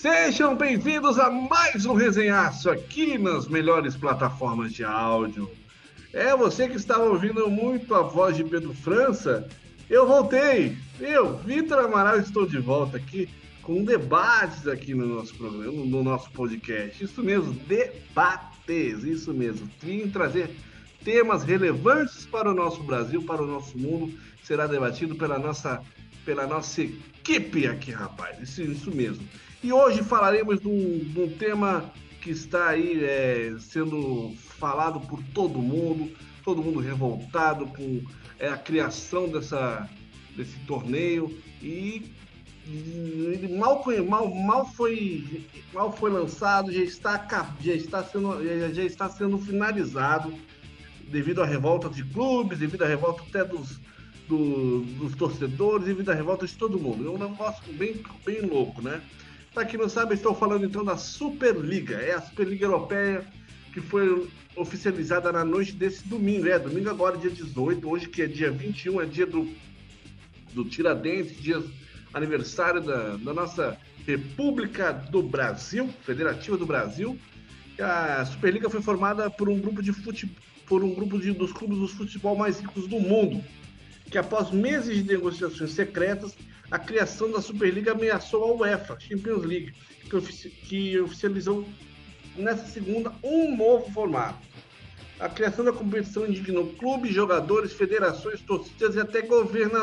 Sejam 0.00 0.54
bem-vindos 0.54 1.18
a 1.18 1.28
mais 1.28 1.84
um 1.84 1.92
resenhaço 1.92 2.70
aqui 2.70 3.18
nas 3.18 3.48
melhores 3.48 3.96
plataformas 3.96 4.72
de 4.72 4.84
áudio. 4.84 5.50
É 6.12 6.36
você 6.36 6.68
que 6.68 6.76
estava 6.76 7.02
ouvindo 7.02 7.50
muito 7.50 7.92
a 7.96 8.02
voz 8.02 8.36
de 8.36 8.44
Pedro 8.44 8.72
França. 8.72 9.48
Eu 9.90 10.06
voltei. 10.06 10.76
Eu, 11.00 11.38
Vitor 11.38 11.80
Amaral, 11.80 12.16
estou 12.20 12.46
de 12.46 12.58
volta 12.58 12.96
aqui 12.96 13.28
com 13.60 13.82
debates 13.82 14.68
aqui 14.68 14.94
no 14.94 15.04
nosso 15.04 15.34
programa, 15.34 15.84
no 15.84 16.04
nosso 16.04 16.30
podcast. 16.30 17.02
Isso 17.02 17.20
mesmo, 17.20 17.52
debates, 17.66 19.02
isso 19.02 19.34
mesmo. 19.34 19.68
Vim 19.82 20.08
trazer 20.08 20.48
temas 21.04 21.42
relevantes 21.42 22.24
para 22.24 22.48
o 22.48 22.54
nosso 22.54 22.84
Brasil, 22.84 23.20
para 23.24 23.42
o 23.42 23.46
nosso 23.48 23.76
mundo. 23.76 24.16
Será 24.44 24.68
debatido 24.68 25.16
pela 25.16 25.40
nossa, 25.40 25.82
pela 26.24 26.46
nossa 26.46 26.82
equipe 26.82 27.66
aqui, 27.66 27.90
rapaz. 27.90 28.40
Isso, 28.40 28.62
isso 28.62 28.94
mesmo. 28.94 29.26
E 29.62 29.72
hoje 29.72 30.04
falaremos 30.04 30.60
de 30.60 30.68
um, 30.68 31.34
tema 31.36 31.92
que 32.20 32.30
está 32.30 32.68
aí 32.68 33.04
é, 33.04 33.56
sendo 33.58 34.32
falado 34.36 35.00
por 35.00 35.20
todo 35.34 35.58
mundo, 35.58 36.12
todo 36.44 36.62
mundo 36.62 36.78
revoltado 36.78 37.66
com 37.66 38.00
é, 38.38 38.48
a 38.48 38.56
criação 38.56 39.28
dessa, 39.28 39.88
desse 40.36 40.56
torneio 40.60 41.36
e, 41.60 42.14
e 42.68 43.56
mal, 43.58 43.84
mal, 44.08 44.32
mal, 44.32 44.66
foi, 44.74 45.44
mal 45.74 45.92
foi 45.92 46.10
lançado, 46.10 46.70
já 46.72 46.82
está, 46.82 47.56
já 47.60 47.72
está, 47.72 48.04
sendo, 48.04 48.44
já, 48.44 48.72
já 48.72 48.84
está 48.84 49.08
sendo 49.08 49.38
finalizado 49.38 50.32
devido 51.10 51.42
à 51.42 51.46
revolta 51.46 51.88
de 51.88 52.04
clubes, 52.04 52.60
devido 52.60 52.84
à 52.84 52.86
revolta 52.86 53.24
até 53.28 53.44
dos, 53.44 53.80
do, 54.28 54.82
dos 54.82 55.16
torcedores, 55.16 55.86
devido 55.86 56.10
à 56.10 56.14
revolta 56.14 56.46
de 56.46 56.54
todo 56.54 56.78
mundo. 56.78 57.08
É 57.08 57.10
um 57.10 57.18
negócio 57.28 57.72
bem, 57.72 58.00
bem 58.24 58.42
louco, 58.42 58.80
né? 58.80 59.02
Para 59.58 59.66
quem 59.66 59.80
não 59.80 59.88
sabe, 59.88 60.14
estou 60.14 60.36
falando 60.36 60.64
então 60.64 60.84
da 60.84 60.96
Superliga. 60.96 61.96
É 61.96 62.14
a 62.14 62.20
Superliga 62.20 62.66
Europeia 62.66 63.26
que 63.72 63.80
foi 63.80 64.30
oficializada 64.54 65.32
na 65.32 65.44
noite 65.44 65.72
desse 65.72 66.06
domingo. 66.06 66.46
É, 66.46 66.60
domingo 66.60 66.88
agora, 66.88 67.18
dia 67.18 67.28
18. 67.28 67.90
Hoje 67.90 68.08
que 68.08 68.22
é 68.22 68.28
dia 68.28 68.52
21, 68.52 69.00
é 69.00 69.04
dia 69.04 69.26
do, 69.26 69.52
do 70.52 70.64
Tiradentes, 70.64 71.36
dia 71.42 71.60
aniversário 72.14 72.80
da, 72.80 73.16
da 73.16 73.34
nossa 73.34 73.76
República 74.06 74.92
do 74.92 75.24
Brasil, 75.24 75.92
Federativa 76.04 76.56
do 76.56 76.64
Brasil. 76.64 77.18
A 77.80 78.24
Superliga 78.26 78.70
foi 78.70 78.80
formada 78.80 79.28
por 79.28 79.48
um 79.48 79.58
grupo 79.58 79.82
de 79.82 79.92
futebol, 79.92 80.36
por 80.68 80.84
um 80.84 80.94
grupo 80.94 81.18
de, 81.18 81.32
dos 81.32 81.52
clubes 81.52 81.78
dos 81.78 81.90
futebol 81.90 82.36
mais 82.36 82.60
ricos 82.60 82.86
do 82.86 83.00
mundo, 83.00 83.42
que 84.08 84.18
após 84.18 84.52
meses 84.52 84.98
de 84.98 85.02
negociações 85.02 85.72
secretas 85.72 86.36
a 86.70 86.78
criação 86.78 87.30
da 87.30 87.40
Superliga 87.40 87.92
ameaçou 87.92 88.44
a 88.44 88.52
UEFA 88.54 88.98
Champions 89.00 89.44
League, 89.44 89.72
que, 90.08 90.16
ofici 90.16 90.50
que 90.50 90.98
oficializou 91.00 91.66
nessa 92.36 92.66
segunda 92.66 93.12
um 93.22 93.56
novo 93.56 93.90
formato. 93.92 94.46
A 95.18 95.28
criação 95.28 95.64
da 95.64 95.72
competição 95.72 96.26
indignou 96.26 96.66
clubes, 96.74 97.12
jogadores, 97.12 97.72
federações, 97.72 98.40
torcidas 98.40 98.94
e 98.94 99.00
até 99.00 99.22
governa 99.22 99.82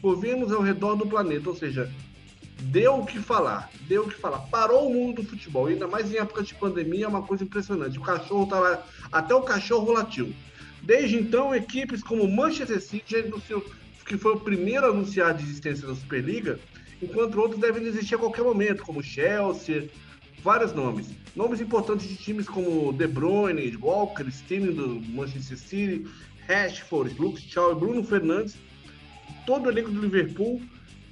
governos 0.00 0.52
ao 0.52 0.62
redor 0.62 0.94
do 0.94 1.06
planeta. 1.06 1.48
Ou 1.48 1.56
seja, 1.56 1.90
deu 2.60 2.98
o 2.98 3.06
que 3.06 3.18
falar, 3.18 3.70
deu 3.88 4.04
o 4.04 4.08
que 4.08 4.14
falar. 4.14 4.38
Parou 4.50 4.88
o 4.88 4.94
mundo 4.94 5.22
do 5.22 5.28
futebol, 5.28 5.66
ainda 5.66 5.88
mais 5.88 6.12
em 6.12 6.18
época 6.18 6.42
de 6.42 6.54
pandemia, 6.54 7.06
é 7.06 7.08
uma 7.08 7.22
coisa 7.22 7.42
impressionante. 7.42 7.98
O 7.98 8.02
cachorro 8.02 8.46
tá 8.46 8.60
lá, 8.60 8.86
até 9.10 9.34
o 9.34 9.42
cachorro 9.42 9.92
latiu. 9.92 10.32
Desde 10.82 11.16
então, 11.16 11.52
equipes 11.52 12.02
como 12.02 12.28
Manchester 12.28 12.80
City 12.80 13.04
já 13.08 13.18
anunciou 13.18 13.64
que 14.06 14.16
foi 14.16 14.34
o 14.34 14.40
primeiro 14.40 14.86
a 14.86 14.90
anunciar 14.90 15.34
a 15.34 15.40
existência 15.40 15.86
da 15.86 15.94
Superliga, 15.94 16.58
enquanto 17.02 17.40
outros 17.40 17.60
devem 17.60 17.84
existir 17.84 18.14
a 18.14 18.18
qualquer 18.18 18.44
momento, 18.44 18.82
como 18.82 19.02
Chelsea, 19.02 19.90
vários 20.42 20.72
nomes. 20.72 21.10
Nomes 21.34 21.60
importantes 21.60 22.08
de 22.08 22.16
times 22.16 22.48
como 22.48 22.92
De 22.92 23.06
Bruyne, 23.06 23.76
Walker, 23.76 24.26
Sterling 24.28 24.74
do 24.74 25.00
Manchester 25.10 25.58
City, 25.58 26.06
Rashford, 26.46 27.20
Luke 27.20 27.40
Shaw 27.40 27.72
e 27.72 27.74
Bruno 27.74 28.04
Fernandes, 28.04 28.56
todo 29.44 29.66
o 29.66 29.70
elenco 29.70 29.90
do 29.90 30.00
Liverpool 30.00 30.62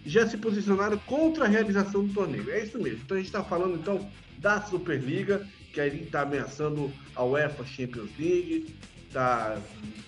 já 0.06 0.26
se 0.28 0.36
posicionaram 0.36 0.98
contra 0.98 1.44
a 1.44 1.48
realização 1.48 2.06
do 2.06 2.14
torneio. 2.14 2.50
É 2.50 2.62
isso 2.62 2.78
mesmo. 2.78 3.00
Então 3.04 3.16
a 3.16 3.20
gente 3.20 3.28
está 3.28 3.42
falando 3.42 3.76
então 3.76 4.08
da 4.38 4.60
Superliga, 4.62 5.46
que 5.72 5.80
aí 5.80 6.02
está 6.02 6.22
ameaçando 6.22 6.92
a 7.16 7.24
UEFA 7.24 7.64
Champions 7.64 8.10
League, 8.18 8.74
tá, 9.12 9.58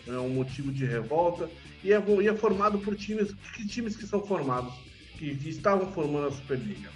é 0.06 0.18
um 0.18 0.28
motivo 0.28 0.70
de 0.70 0.84
revolta 0.84 1.48
e 1.86 1.92
é, 1.92 2.04
e 2.20 2.28
é 2.28 2.34
formado 2.34 2.78
por 2.80 2.96
times. 2.96 3.32
Que 3.54 3.66
times 3.66 3.96
que 3.96 4.06
são 4.06 4.20
formados? 4.26 4.74
Que 5.16 5.26
estavam 5.48 5.92
formando 5.92 6.26
a 6.26 6.32
Superliga? 6.32 6.90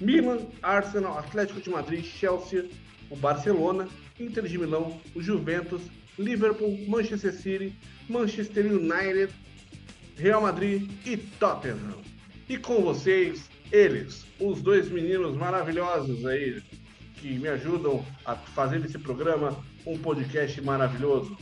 Milan, 0.00 0.46
Arsenal, 0.62 1.18
Atlético 1.18 1.60
de 1.60 1.68
Madrid, 1.68 2.02
Chelsea, 2.02 2.64
o 3.10 3.16
Barcelona, 3.16 3.88
Inter 4.18 4.44
de 4.44 4.58
Milão, 4.58 4.98
o 5.14 5.22
Juventus, 5.22 5.82
Liverpool, 6.18 6.78
Manchester 6.88 7.32
City, 7.32 7.76
Manchester 8.08 8.66
United, 8.66 9.32
Real 10.16 10.40
Madrid 10.40 10.90
e 11.04 11.16
Tottenham. 11.16 12.00
E 12.48 12.56
com 12.56 12.80
vocês, 12.82 13.50
eles, 13.70 14.26
os 14.40 14.62
dois 14.62 14.90
meninos 14.90 15.36
maravilhosos 15.36 16.24
aí, 16.24 16.62
que 17.16 17.38
me 17.38 17.48
ajudam 17.48 18.04
a 18.24 18.34
fazer 18.34 18.82
esse 18.84 18.98
programa 18.98 19.62
um 19.86 19.98
podcast 19.98 20.60
maravilhoso. 20.62 21.36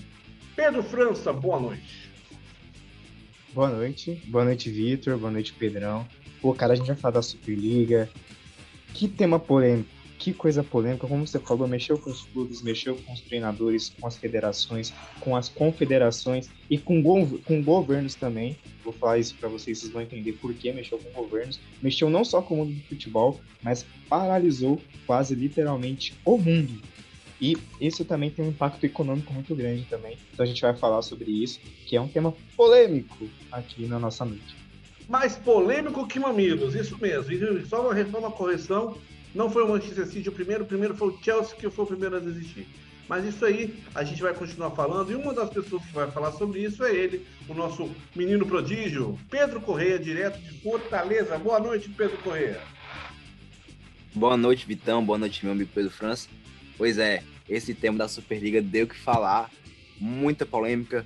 Pedro 0.57 0.83
França, 0.83 1.33
boa 1.33 1.59
noite. 1.61 2.10
Boa 3.53 3.69
noite. 3.69 4.23
Boa 4.27 4.45
noite, 4.45 4.71
Vitor. 4.71 5.19
Boa 5.19 5.31
noite, 5.33 5.53
Pedrão. 5.53 6.07
Pô, 6.41 6.55
cara, 6.55 6.73
a 6.73 6.77
gente 6.77 6.87
vai 6.87 6.95
falar 6.95 7.15
da 7.15 7.23
Superliga. 7.23 8.09
Que 8.95 9.09
tema 9.09 9.41
polêmico. 9.41 9.89
Que 10.21 10.33
coisa 10.33 10.63
polêmica. 10.63 11.09
Como 11.09 11.27
você 11.27 11.41
falou, 11.41 11.67
mexeu 11.67 11.99
com 11.99 12.11
os 12.11 12.23
clubes, 12.23 12.63
mexeu 12.63 12.95
com 12.95 13.13
os 13.13 13.21
treinadores, 13.21 13.93
com 14.01 14.07
as 14.07 14.17
federações, 14.17 14.93
com 15.19 15.35
as 15.35 15.49
confederações 15.49 16.49
e 16.69 16.79
com, 16.79 17.03
com 17.45 17.63
governos 17.63 18.15
também. 18.15 18.57
Vou 18.85 18.93
falar 18.93 19.19
isso 19.19 19.35
para 19.35 19.49
vocês, 19.49 19.79
vocês 19.79 19.93
vão 19.93 20.03
entender 20.03 20.35
por 20.35 20.55
que 20.55 20.73
mexeu 20.73 20.99
com 20.99 21.11
governos. 21.11 21.59
Mexeu 21.83 22.09
não 22.09 22.25
só 22.25 22.41
com 22.41 22.55
o 22.55 22.57
mundo 22.59 22.75
do 22.75 22.83
futebol, 22.83 23.41
mas 23.63 23.85
paralisou 24.09 24.81
quase 25.07 25.35
literalmente 25.35 26.15
o 26.25 26.39
mundo. 26.39 26.81
E 27.41 27.57
isso 27.81 28.05
também 28.05 28.31
tem 28.31 28.45
um 28.45 28.49
impacto 28.49 28.85
econômico 28.85 29.33
muito 29.33 29.55
grande 29.55 29.85
também. 29.85 30.19
Então 30.33 30.45
a 30.45 30.47
gente 30.47 30.61
vai 30.61 30.77
falar 30.77 31.01
sobre 31.01 31.31
isso, 31.31 31.59
que 31.87 31.97
é 31.97 32.01
um 32.01 32.09
tema 32.09 32.35
polêmico 32.55 33.29
aqui 33.51 33.87
na 33.87 33.99
nossa 33.99 34.25
noite. 34.25 34.55
Mais 35.09 35.37
polêmico 35.37 36.07
que 36.07 36.21
mamilos, 36.21 36.75
isso 36.75 36.99
mesmo. 37.01 37.33
E 37.33 37.67
só 37.67 37.83
uma, 37.83 37.95
reforma 37.95 38.31
correção, 38.31 38.97
não 39.35 39.49
foi 39.49 39.65
o 39.65 39.69
Manchester 39.69 40.07
City 40.07 40.29
o 40.29 40.33
primeiro, 40.33 40.65
o 40.65 40.67
primeiro 40.67 40.95
foi 40.95 41.09
o 41.09 41.19
Chelsea 41.23 41.57
que 41.57 41.71
foi 41.71 41.85
o 41.85 41.89
primeiro 41.89 42.17
a 42.17 42.21
desistir. 42.21 42.67
Mas 43.09 43.25
isso 43.25 43.45
aí 43.45 43.83
a 43.93 44.05
gente 44.05 44.23
vai 44.23 44.33
continuar 44.33 44.71
falando 44.71 45.11
e 45.11 45.17
uma 45.17 45.35
das 45.35 45.51
pessoas 45.51 45.85
que 45.85 45.93
vai 45.93 46.09
falar 46.13 46.31
sobre 46.33 46.61
isso 46.61 46.85
é 46.85 46.95
ele, 46.95 47.27
o 47.49 47.55
nosso 47.55 47.91
menino 48.15 48.47
prodígio, 48.47 49.19
Pedro 49.29 49.61
Correia, 49.61 49.99
direto 49.99 50.39
de 50.39 50.61
Fortaleza. 50.61 51.37
Boa 51.37 51.59
noite, 51.59 51.89
Pedro 51.89 52.19
Correia. 52.19 52.61
Boa 54.15 54.37
noite, 54.37 54.65
Vitão. 54.67 55.05
Boa 55.05 55.19
noite, 55.19 55.45
meu 55.45 55.53
amigo 55.53 55.71
Pedro 55.75 55.91
França. 55.91 56.29
Pois 56.79 56.99
é, 56.99 57.23
esse 57.51 57.75
tema 57.75 57.99
da 57.99 58.09
Superliga 58.09 58.63
deu 58.63 58.87
que 58.87 58.97
falar, 58.97 59.51
muita 59.99 60.47
polêmica, 60.47 61.05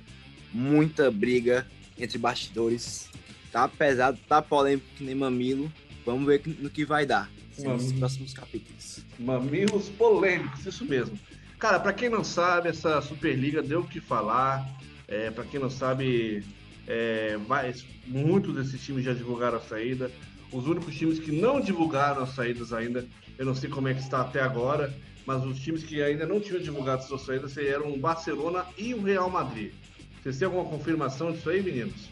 muita 0.53 1.11
briga 1.11 1.67
entre 1.97 2.17
bastidores. 2.17 3.09
Tá 3.51 3.67
pesado, 3.67 4.19
tá 4.27 4.41
polêmico 4.41 4.87
que 4.95 5.03
nem 5.03 5.15
mamilo. 5.15 5.71
Vamos 6.05 6.25
ver 6.25 6.41
no 6.45 6.69
que 6.69 6.85
vai 6.85 7.05
dar 7.05 7.29
nos 7.63 7.93
próximos 7.93 8.33
capítulos. 8.33 8.99
Mamilos 9.17 9.89
polêmicos, 9.89 10.65
isso 10.65 10.85
mesmo. 10.85 11.17
Cara, 11.57 11.79
para 11.79 11.93
quem 11.93 12.09
não 12.09 12.23
sabe, 12.23 12.69
essa 12.69 13.01
Superliga 13.01 13.61
deu 13.61 13.81
o 13.81 13.87
que 13.87 14.01
falar. 14.01 14.69
É, 15.07 15.29
para 15.31 15.45
quem 15.45 15.59
não 15.59 15.69
sabe, 15.69 16.43
é, 16.87 17.37
vai, 17.47 17.73
muitos 18.05 18.55
desses 18.55 18.83
times 18.83 19.05
já 19.05 19.13
divulgaram 19.13 19.57
a 19.57 19.61
saída. 19.61 20.11
Os 20.51 20.67
únicos 20.67 20.95
times 20.95 21.19
que 21.19 21.31
não 21.31 21.59
divulgaram 21.59 22.23
as 22.23 22.35
saídas 22.35 22.73
ainda, 22.73 23.07
eu 23.37 23.45
não 23.45 23.55
sei 23.55 23.69
como 23.69 23.87
é 23.87 23.93
que 23.93 24.01
está 24.01 24.21
até 24.21 24.41
agora, 24.41 24.93
mas 25.25 25.43
os 25.43 25.59
times 25.59 25.83
que 25.83 26.01
ainda 26.01 26.25
não 26.25 26.39
tinham 26.39 26.61
divulgado 26.61 27.03
suas 27.03 27.21
saídas 27.21 27.57
eram 27.57 27.93
o 27.93 27.97
Barcelona 27.97 28.65
e 28.77 28.93
o 28.93 29.01
Real 29.01 29.29
Madrid. 29.29 29.73
Vocês 30.21 30.37
têm 30.37 30.45
alguma 30.45 30.65
confirmação 30.65 31.31
disso 31.31 31.49
aí, 31.49 31.61
meninos? 31.61 32.09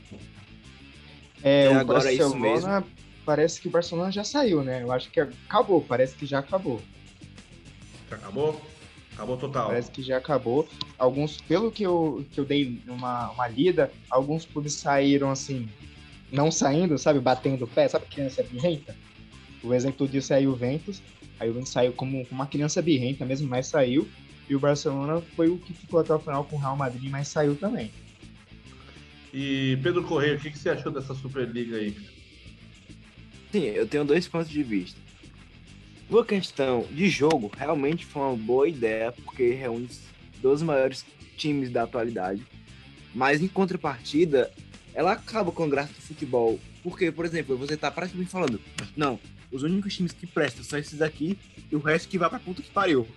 É, 1.44 1.70
o 1.70 1.80
agora 1.80 2.04
Barcelona, 2.04 2.10
é 2.10 2.28
isso 2.28 2.38
mesmo. 2.38 2.86
parece 3.26 3.60
que 3.60 3.68
o 3.68 3.72
Barcelona 3.72 4.12
já 4.12 4.24
saiu, 4.24 4.64
né? 4.64 4.84
Eu 4.84 4.92
acho 4.92 5.10
que 5.10 5.20
acabou, 5.20 5.82
parece 5.82 6.16
que 6.16 6.26
já 6.26 6.40
acabou. 6.40 6.82
Já 8.10 8.16
acabou? 8.16 8.62
Acabou 9.14 9.38
total. 9.38 9.68
Parece 9.68 9.92
que 9.92 10.02
já 10.02 10.18
acabou. 10.18 10.68
Alguns, 10.98 11.40
pelo 11.42 11.72
que 11.72 11.84
eu, 11.84 12.26
que 12.32 12.40
eu 12.40 12.46
dei 12.46 12.82
uma, 12.88 13.32
uma 13.32 13.48
lida, 13.48 13.92
alguns 14.10 14.46
clubes 14.46 14.74
saíram 14.74 15.30
assim, 15.30 15.70
não 16.32 16.52
saindo, 16.52 16.98
sabe, 16.98 17.20
batendo 17.20 17.66
o 17.66 17.68
pé, 17.68 17.88
sabe 17.88 18.06
criança 18.08 18.42
birrenta? 18.44 18.96
O 19.64 19.74
exemplo 19.74 20.08
disso 20.08 20.34
é 20.34 20.46
o 20.46 20.56
Ventus. 20.56 21.02
Aí 21.44 21.50
o 21.50 21.54
Ventus 21.54 21.72
saiu 21.72 21.92
como 21.92 22.26
uma 22.32 22.48
criança 22.48 22.82
birrenta 22.82 23.26
mesmo, 23.26 23.48
mas 23.48 23.68
saiu. 23.68 24.08
E 24.50 24.56
o 24.56 24.60
Barcelona 24.60 25.22
foi 25.36 25.50
o 25.50 25.58
que 25.58 25.74
ficou 25.74 26.00
até 26.00 26.14
o 26.14 26.20
final 26.20 26.46
com 26.46 26.56
o 26.56 26.60
Real 26.60 26.76
Madrid, 26.76 27.10
mas 27.10 27.28
saiu 27.28 27.56
também. 27.56 27.92
E 29.34 29.78
Pedro 29.84 30.04
Correia, 30.04 30.36
o 30.36 30.40
que, 30.40 30.52
que 30.52 30.58
você 30.58 30.70
achou 30.70 30.92
dessa 30.92 31.14
Superliga 31.14 31.78
aí? 31.78 31.96
Sim, 33.52 33.64
eu 33.64 33.88
tenho 33.88 34.06
dois 34.06 34.28
pontos 34.28 34.50
de 34.50 34.64
vista. 34.64 35.00
Por 36.08 36.26
questão 36.26 36.86
de 36.92 37.10
jogo, 37.10 37.52
realmente 37.58 38.06
foi 38.06 38.22
uma 38.22 38.38
boa 38.38 38.68
ideia, 38.68 39.12
porque 39.12 39.52
reúne 39.52 39.90
dois 40.42 40.62
maiores 40.62 41.06
times 41.36 41.70
da 41.72 41.84
atualidade. 41.84 42.42
Mas 43.14 43.42
em 43.42 43.48
contrapartida, 43.48 44.52
ela 44.94 45.12
acaba 45.12 45.52
com 45.52 45.64
a 45.64 45.68
graça 45.68 45.94
do 45.94 46.02
futebol. 46.02 46.60
Porque, 46.82 47.12
por 47.12 47.26
exemplo, 47.26 47.58
você 47.58 47.76
tá 47.76 47.90
praticamente 47.90 48.30
falando, 48.30 48.62
não, 48.96 49.20
os 49.54 49.64
únicos 49.64 49.96
times 49.96 50.12
que 50.12 50.26
prestam 50.26 50.64
são 50.64 50.80
esses 50.80 51.02
aqui 51.02 51.38
e 51.72 51.76
o 51.76 51.80
resto 51.80 52.10
que 52.10 52.18
vai 52.18 52.30
pra 52.30 52.40
puta 52.40 52.62
que 52.62 52.72
pariu. 52.72 53.08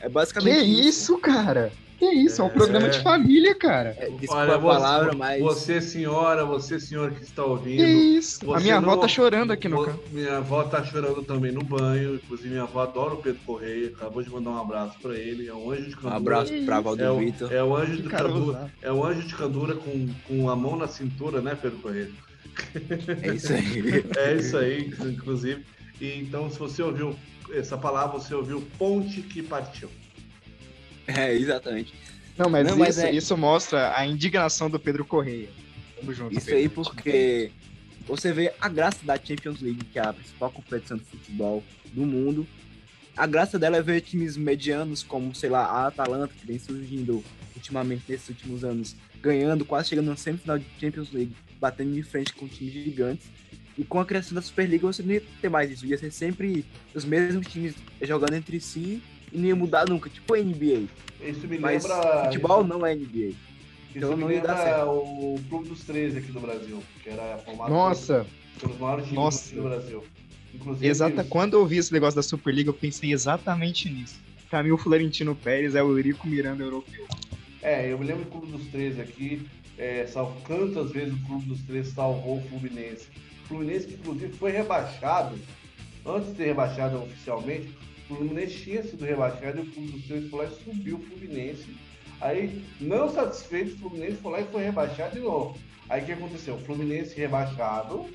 É 0.00 0.08
basicamente. 0.08 0.58
Que 0.58 0.64
isso, 0.64 0.88
isso 0.88 1.18
cara? 1.18 1.70
Que 1.98 2.06
isso, 2.06 2.42
é 2.42 2.44
um 2.44 2.50
programa 2.50 2.86
é... 2.86 2.90
de 2.90 3.02
família, 3.02 3.54
cara. 3.54 3.96
É, 3.98 4.10
desculpa 4.10 4.34
Olha, 4.34 4.54
a 4.56 4.58
palavra, 4.58 5.12
você, 5.12 5.16
mas. 5.16 5.40
Você, 5.40 5.80
senhora, 5.80 6.44
você, 6.44 6.80
senhor 6.80 7.12
que 7.12 7.22
está 7.22 7.44
ouvindo. 7.44 7.76
Que 7.76 7.86
isso? 7.86 8.52
A 8.52 8.58
minha 8.58 8.80
não... 8.80 8.90
avó 8.90 9.00
tá 9.00 9.08
chorando 9.08 9.52
aqui 9.52 9.68
no 9.68 9.84
canto. 9.84 10.02
Minha 10.10 10.38
avó 10.38 10.64
tá 10.64 10.84
chorando 10.84 11.22
também 11.22 11.52
no 11.52 11.62
banho. 11.62 12.16
Inclusive, 12.16 12.48
minha 12.48 12.64
avó 12.64 12.82
adora 12.82 13.14
o 13.14 13.18
Pedro 13.18 13.40
Correia. 13.46 13.88
Acabou 13.88 14.22
de 14.22 14.30
mandar 14.30 14.50
um 14.50 14.60
abraço 14.60 14.98
pra 15.00 15.14
ele. 15.14 15.46
É 15.46 15.54
um 15.54 15.70
anjo 15.70 15.84
de 15.84 15.94
candura. 15.94 16.14
Um 16.14 16.16
abraço 16.16 16.52
pra 16.64 16.76
avó 16.78 16.96
do 16.96 17.04
é 17.04 17.18
Vitor. 17.18 17.52
É 17.52 17.62
o 17.62 17.76
anjo 17.76 18.02
de 18.02 18.08
candura. 18.08 18.72
É 18.82 18.92
o 18.92 19.04
anjo 19.04 19.22
de 19.22 19.34
candura 19.34 19.74
com, 19.76 20.08
com 20.26 20.50
a 20.50 20.56
mão 20.56 20.76
na 20.76 20.88
cintura, 20.88 21.40
né, 21.40 21.56
Pedro 21.60 21.78
Correia? 21.78 22.10
É 23.22 23.34
isso 23.34 23.52
aí. 23.52 24.04
é 24.16 24.34
isso 24.34 24.56
aí, 24.56 24.94
inclusive. 25.00 25.64
E, 26.00 26.18
então, 26.18 26.50
se 26.50 26.58
você 26.58 26.82
ouviu 26.82 27.16
essa 27.52 27.76
palavra, 27.76 28.18
você 28.18 28.34
ouviu 28.34 28.60
ponte 28.78 29.22
que 29.22 29.42
partiu. 29.42 29.90
É, 31.06 31.32
exatamente. 31.34 31.94
Não, 32.36 32.50
mas, 32.50 32.66
Não, 32.66 32.76
mas 32.76 32.96
isso, 32.96 33.06
é... 33.06 33.12
isso 33.12 33.36
mostra 33.36 33.96
a 33.96 34.06
indignação 34.06 34.68
do 34.68 34.78
Pedro 34.78 35.04
Correia. 35.04 35.48
Vamos 36.00 36.16
junto, 36.16 36.36
isso 36.36 36.46
Pedro. 36.46 36.60
aí 36.60 36.68
porque 36.68 37.50
você 38.06 38.32
vê 38.32 38.52
a 38.60 38.68
graça 38.68 39.04
da 39.04 39.16
Champions 39.16 39.60
League, 39.60 39.84
que 39.84 39.98
é 39.98 40.02
a 40.02 40.12
principal 40.12 40.50
competição 40.50 40.96
de 40.96 41.04
futebol 41.04 41.62
do 41.92 42.04
mundo. 42.04 42.46
A 43.16 43.26
graça 43.26 43.58
dela 43.58 43.76
é 43.76 43.82
ver 43.82 44.00
times 44.00 44.36
medianos 44.36 45.02
como, 45.02 45.34
sei 45.34 45.48
lá, 45.48 45.64
a 45.64 45.86
Atalanta, 45.86 46.34
que 46.34 46.46
vem 46.46 46.58
surgindo 46.58 47.22
ultimamente 47.54 48.02
nesses 48.08 48.28
últimos 48.28 48.64
anos, 48.64 48.96
ganhando, 49.22 49.64
quase 49.64 49.88
chegando 49.88 50.08
na 50.08 50.16
semifinal 50.16 50.58
de 50.58 50.66
Champions 50.80 51.12
League, 51.12 51.32
batendo 51.60 51.92
de 51.92 52.02
frente 52.02 52.32
com 52.34 52.46
times 52.46 52.72
gigantes. 52.72 53.26
E 53.76 53.82
com 53.84 53.98
a 53.98 54.04
criação 54.04 54.34
da 54.34 54.42
Superliga 54.42 54.86
você 54.86 55.02
não 55.02 55.12
ia 55.12 55.22
ter 55.40 55.48
mais 55.48 55.70
isso, 55.70 55.84
ia 55.84 55.98
ser 55.98 56.12
sempre 56.12 56.64
os 56.94 57.04
mesmos 57.04 57.46
times 57.48 57.74
jogando 58.02 58.34
entre 58.34 58.60
si 58.60 59.02
e 59.32 59.38
não 59.38 59.46
ia 59.46 59.56
mudar 59.56 59.88
nunca, 59.88 60.08
tipo 60.08 60.32
a 60.34 60.38
NBA. 60.38 60.84
Isso 61.20 61.48
me 61.48 61.58
Mas 61.58 61.82
lembra. 61.82 62.24
Futebol 62.26 62.64
não 62.64 62.86
é 62.86 62.94
NBA. 62.94 63.34
Isso 63.94 63.98
então 63.98 64.16
não 64.16 64.30
ia 64.30 64.40
dar 64.40 64.56
certo. 64.56 64.90
o 64.90 65.40
Clube 65.48 65.68
dos 65.68 65.84
13 65.84 66.18
aqui 66.18 66.32
no 66.32 66.40
Brasil, 66.40 66.82
que 67.02 67.10
era 67.10 67.38
formado 67.38 67.70
Nossa. 67.70 68.26
pelos 68.60 68.78
maiores 68.78 69.04
times 69.04 69.16
Nossa. 69.16 69.54
do 69.54 69.62
Brasil. 69.62 70.04
Inclusive, 70.54 70.86
Exata, 70.86 71.24
quando 71.24 71.54
eu 71.54 71.66
vi 71.66 71.78
esse 71.78 71.92
negócio 71.92 72.16
da 72.16 72.22
Superliga, 72.22 72.70
eu 72.70 72.74
pensei 72.74 73.12
exatamente 73.12 73.90
nisso. 73.90 74.20
Pra 74.48 74.62
mim, 74.62 74.70
o 74.70 74.78
Florentino 74.78 75.34
Pérez 75.34 75.74
é 75.74 75.82
o 75.82 75.96
Eurico 75.96 76.28
Miranda 76.28 76.62
europeu. 76.62 77.06
É, 77.60 77.90
eu 77.90 77.98
me 77.98 78.06
lembro 78.06 78.24
do 78.24 78.30
Clube 78.30 78.52
dos 78.52 78.66
13 78.68 79.00
aqui, 79.00 79.46
é, 79.78 80.06
salvo, 80.06 80.40
quantas 80.42 80.92
vezes 80.92 81.14
o 81.14 81.26
Clube 81.26 81.46
dos 81.46 81.62
13 81.62 81.92
salvou 81.92 82.38
o 82.38 82.42
Fluminense. 82.42 83.08
O 83.44 83.48
Fluminense, 83.48 83.86
que 83.86 83.94
inclusive 83.94 84.32
foi 84.34 84.52
rebaixado, 84.52 85.38
antes 86.06 86.30
de 86.30 86.36
ser 86.36 86.44
rebaixado 86.46 87.02
oficialmente, 87.02 87.76
o 88.08 88.16
Fluminense 88.16 88.62
tinha 88.62 88.82
sido 88.82 89.04
rebaixado 89.04 89.58
e 89.58 89.62
o 89.62 89.72
Clube 89.72 89.92
dos 89.92 90.04
13 90.04 90.28
foi 90.28 90.46
lá 90.46 90.52
e 90.52 90.64
subiu 90.64 90.96
o 90.96 91.02
Fluminense. 91.02 91.76
Aí, 92.20 92.64
não 92.80 93.10
satisfeito, 93.10 93.74
o 93.74 93.78
Fluminense 93.78 94.16
foi 94.16 94.32
lá 94.32 94.40
e 94.40 94.46
foi 94.46 94.62
rebaixado 94.62 95.14
de 95.14 95.20
novo. 95.20 95.58
Aí 95.88 96.02
o 96.02 96.06
que 96.06 96.12
aconteceu? 96.12 96.54
O 96.54 96.60
Fluminense 96.60 97.16
rebaixado, 97.16 98.06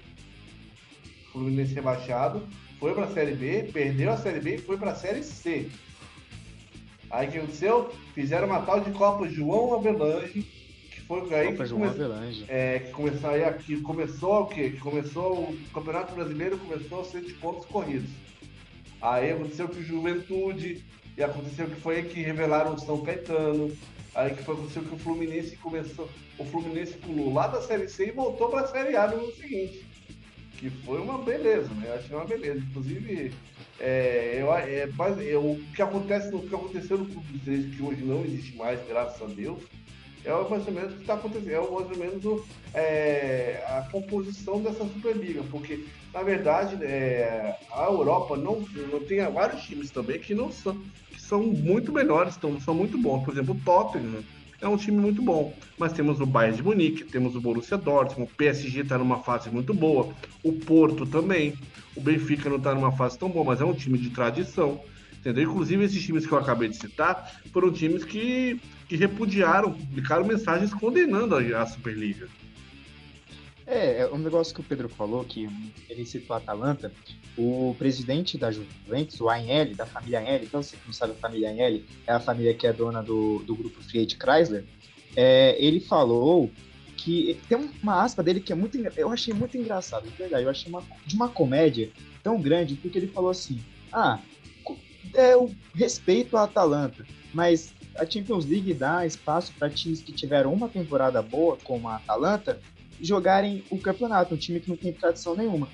Fluminense 1.31 1.73
rebaixado, 1.73 2.47
foi 2.79 2.93
para 2.93 3.05
a 3.05 3.13
Série 3.13 3.35
B, 3.35 3.69
perdeu 3.71 4.11
a 4.11 4.17
Série 4.17 4.39
B 4.39 4.55
e 4.55 4.57
foi 4.57 4.77
para 4.77 4.91
a 4.91 4.95
Série 4.95 5.23
C. 5.23 5.69
Aí 7.11 7.27
o 7.27 7.31
que 7.31 7.37
aconteceu? 7.37 7.91
Fizeram 8.13 8.47
uma 8.47 8.61
tal 8.61 8.79
de 8.79 8.91
Copa 8.91 9.27
João 9.27 9.73
Avelange, 9.73 10.47
foi 11.09 11.33
aí 11.33 11.57
que, 11.57 11.69
come... 11.69 11.87
É, 12.47 12.79
que 12.79 12.91
começou 12.91 13.29
aí 13.31 13.43
aqui, 13.43 13.81
começou 13.81 14.41
o 14.41 14.45
quê? 14.45 14.69
Que 14.69 14.77
começou 14.77 15.39
o 15.39 15.57
Campeonato 15.73 16.13
Brasileiro 16.13 16.59
começou 16.59 17.01
a 17.01 17.03
ser 17.03 17.21
de 17.21 17.33
pontos 17.33 17.65
corridos. 17.65 18.11
Aí 19.01 19.31
aconteceu 19.31 19.67
que 19.67 19.79
o 19.79 19.83
Juventude, 19.83 20.85
e 21.17 21.23
aconteceu 21.23 21.67
que 21.67 21.81
foi 21.81 21.95
aí 21.95 22.03
que 22.03 22.21
revelaram 22.21 22.75
o 22.75 22.79
São 22.79 23.01
Caetano, 23.01 23.75
aí 24.13 24.35
que 24.35 24.43
foi, 24.43 24.53
aconteceu 24.53 24.83
que 24.83 24.93
o 24.93 24.99
Fluminense 24.99 25.57
começou, 25.57 26.07
o 26.37 26.45
Fluminense 26.45 26.93
pulou 26.93 27.33
lá 27.33 27.47
da 27.47 27.63
Série 27.63 27.89
C 27.89 28.09
e 28.09 28.11
voltou 28.11 28.49
para 28.49 28.61
a 28.61 28.67
Série 28.67 28.95
A 28.95 29.07
no 29.07 29.23
ano 29.23 29.31
seguinte. 29.33 29.83
Que 30.59 30.69
foi 30.69 30.99
uma 30.99 31.17
beleza, 31.17 31.73
né? 31.73 31.87
Eu 31.87 31.95
achei 31.95 32.15
uma 32.15 32.25
beleza. 32.25 32.59
Inclusive, 32.59 33.33
é, 33.79 34.37
eu, 34.39 34.53
é, 34.53 34.81
é, 34.81 35.37
o, 35.37 35.59
que 35.73 35.81
acontece, 35.81 36.35
o 36.35 36.41
que 36.41 36.53
aconteceu 36.53 36.99
no 36.99 37.05
Clube 37.05 37.33
dos 37.33 37.41
13, 37.41 37.69
que 37.69 37.81
hoje 37.81 38.03
não 38.03 38.23
existe 38.25 38.55
mais, 38.57 38.79
graças 38.87 39.19
a 39.21 39.33
Deus, 39.33 39.63
é 40.25 40.49
mais 40.49 40.67
ou 40.67 40.73
menos 40.73 40.91
o 40.91 40.95
que 40.95 41.01
está 41.01 41.13
acontecendo, 41.13 41.49
é 41.49 41.59
mais 41.59 41.71
ou 41.71 41.97
menos 41.97 42.45
é, 42.73 43.63
a 43.67 43.87
composição 43.91 44.61
dessa 44.61 44.83
Superliga, 44.85 45.41
porque 45.49 45.85
na 46.13 46.23
verdade 46.23 46.83
é, 46.83 47.55
a 47.71 47.85
Europa 47.85 48.35
não, 48.35 48.65
não 48.91 48.99
tem 49.01 49.19
vários 49.31 49.61
times 49.63 49.91
também 49.91 50.19
que 50.19 50.35
não 50.35 50.51
são, 50.51 50.77
que 51.09 51.21
são 51.21 51.41
muito 51.43 51.91
melhores, 51.91 52.35
então, 52.37 52.59
são 52.59 52.73
muito 52.73 52.97
bons. 52.97 53.23
Por 53.23 53.33
exemplo, 53.33 53.55
o 53.55 53.59
Tottenham 53.63 54.23
é 54.61 54.67
um 54.67 54.75
time 54.75 54.97
muito 54.97 55.21
bom, 55.21 55.53
mas 55.77 55.93
temos 55.93 56.19
o 56.19 56.25
Bayern 56.25 56.57
de 56.57 56.63
Munique, 56.63 57.05
temos 57.05 57.35
o 57.35 57.41
Borussia 57.41 57.77
Dortmund, 57.77 58.29
o 58.31 58.35
PSG 58.35 58.81
está 58.81 58.97
numa 58.97 59.19
fase 59.19 59.49
muito 59.49 59.73
boa, 59.73 60.13
o 60.43 60.51
Porto 60.51 61.05
também, 61.05 61.53
o 61.95 62.01
Benfica 62.01 62.49
não 62.49 62.57
está 62.57 62.75
numa 62.75 62.91
fase 62.91 63.17
tão 63.17 63.29
boa, 63.29 63.45
mas 63.45 63.61
é 63.61 63.65
um 63.65 63.73
time 63.73 63.97
de 63.97 64.09
tradição. 64.09 64.81
Entendeu? 65.19 65.43
Inclusive, 65.43 65.83
esses 65.83 66.01
times 66.01 66.25
que 66.25 66.31
eu 66.31 66.37
acabei 66.37 66.69
de 66.69 66.77
citar 66.77 67.41
foram 67.51 67.71
times 67.71 68.05
que, 68.05 68.59
que 68.89 68.95
repudiaram, 68.95 69.71
publicaram 69.71 70.25
mensagens 70.25 70.73
condenando 70.73 71.35
a, 71.35 71.61
a 71.61 71.65
Superliga. 71.67 72.27
É, 73.67 74.01
é 74.01 74.07
um 74.07 74.17
negócio 74.17 74.51
que 74.51 74.61
o 74.61 74.63
Pedro 74.63 74.89
falou, 74.89 75.23
que 75.23 75.47
ele 75.87 76.03
citou 76.03 76.33
a 76.33 76.37
Atalanta, 76.37 76.91
o 77.37 77.75
presidente 77.77 78.35
da 78.35 78.51
Juventus, 78.51 79.21
o 79.21 79.29
ANL, 79.29 79.75
da 79.75 79.85
família 79.85 80.19
ANL, 80.19 80.43
então 80.43 80.63
você 80.63 80.75
que 80.75 80.87
não 80.87 80.93
sabe 80.93 81.13
a 81.13 81.15
família 81.15 81.51
ANL, 81.51 81.83
é 82.07 82.13
a 82.13 82.19
família 82.19 82.51
que 82.55 82.65
é 82.65 82.73
dona 82.73 83.03
do, 83.03 83.43
do 83.45 83.55
grupo 83.55 83.83
Fiat 83.83 84.17
Chrysler, 84.17 84.65
é, 85.15 85.55
ele 85.63 85.79
falou 85.79 86.49
que 86.97 87.39
tem 87.47 87.69
uma 87.83 88.03
aspa 88.03 88.23
dele 88.23 88.39
que 88.39 88.51
é 88.51 88.55
muito 88.55 88.75
eu 88.97 89.11
achei 89.11 89.35
muito 89.35 89.55
engraçado, 89.55 90.09
de 90.09 90.17
verdade, 90.17 90.43
eu 90.43 90.49
achei 90.49 90.69
uma, 90.69 90.83
de 91.05 91.15
uma 91.15 91.29
comédia 91.29 91.91
tão 92.23 92.41
grande, 92.41 92.73
porque 92.73 92.97
ele 92.97 93.07
falou 93.07 93.29
assim, 93.29 93.59
ah, 93.93 94.19
é 95.13 95.37
o 95.37 95.51
respeito 95.75 96.35
à 96.35 96.43
Atalanta, 96.43 97.05
mas 97.31 97.71
a 97.99 98.09
Champions 98.09 98.45
League 98.45 98.73
dá 98.73 99.05
espaço 99.05 99.53
para 99.59 99.69
times 99.69 100.01
que 100.01 100.11
tiveram 100.11 100.53
uma 100.53 100.69
temporada 100.69 101.21
boa, 101.21 101.57
como 101.63 101.87
a 101.87 101.97
Atalanta, 101.97 102.59
jogarem 103.01 103.63
o 103.69 103.77
campeonato, 103.77 104.33
um 104.33 104.37
time 104.37 104.59
que 104.59 104.69
não 104.69 104.77
tem 104.77 104.91
tradição 104.93 105.35
nenhuma. 105.35 105.67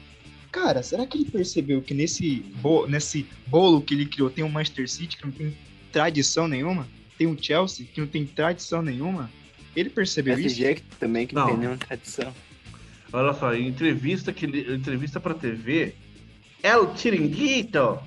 Cara, 0.52 0.82
será 0.82 1.06
que 1.06 1.18
ele 1.18 1.30
percebeu 1.30 1.82
que 1.82 1.94
nesse, 1.94 2.38
bo 2.62 2.88
nesse 2.88 3.26
bolo 3.48 3.82
que 3.82 3.94
ele 3.94 4.06
criou 4.06 4.30
tem 4.30 4.44
um 4.44 4.50
Manchester 4.50 4.90
City 4.90 5.18
que 5.18 5.26
não 5.26 5.32
tem 5.32 5.56
tradição 5.92 6.48
nenhuma? 6.48 6.88
Tem 7.18 7.28
um 7.28 7.38
Chelsea 7.38 7.86
que 7.94 8.00
não 8.00 8.08
tem 8.08 8.26
tradição 8.26 8.82
nenhuma? 8.82 9.30
Ele 9.76 9.90
percebeu 9.90 10.38
isso? 10.40 10.56
PSG 10.56 10.82
também 11.00 11.28
que 11.28 11.36
não, 11.36 11.42
não 11.42 11.50
tem 11.50 11.58
nenhuma 11.58 11.78
tradição. 11.78 12.34
Olha 13.12 13.34
só, 13.34 13.54
em 13.54 13.68
entrevista, 13.68 14.34
que, 14.34 14.46
entrevista 14.46 15.20
pra 15.20 15.34
TV, 15.34 15.94
El 16.64 16.96
Chiringuito 16.96 18.00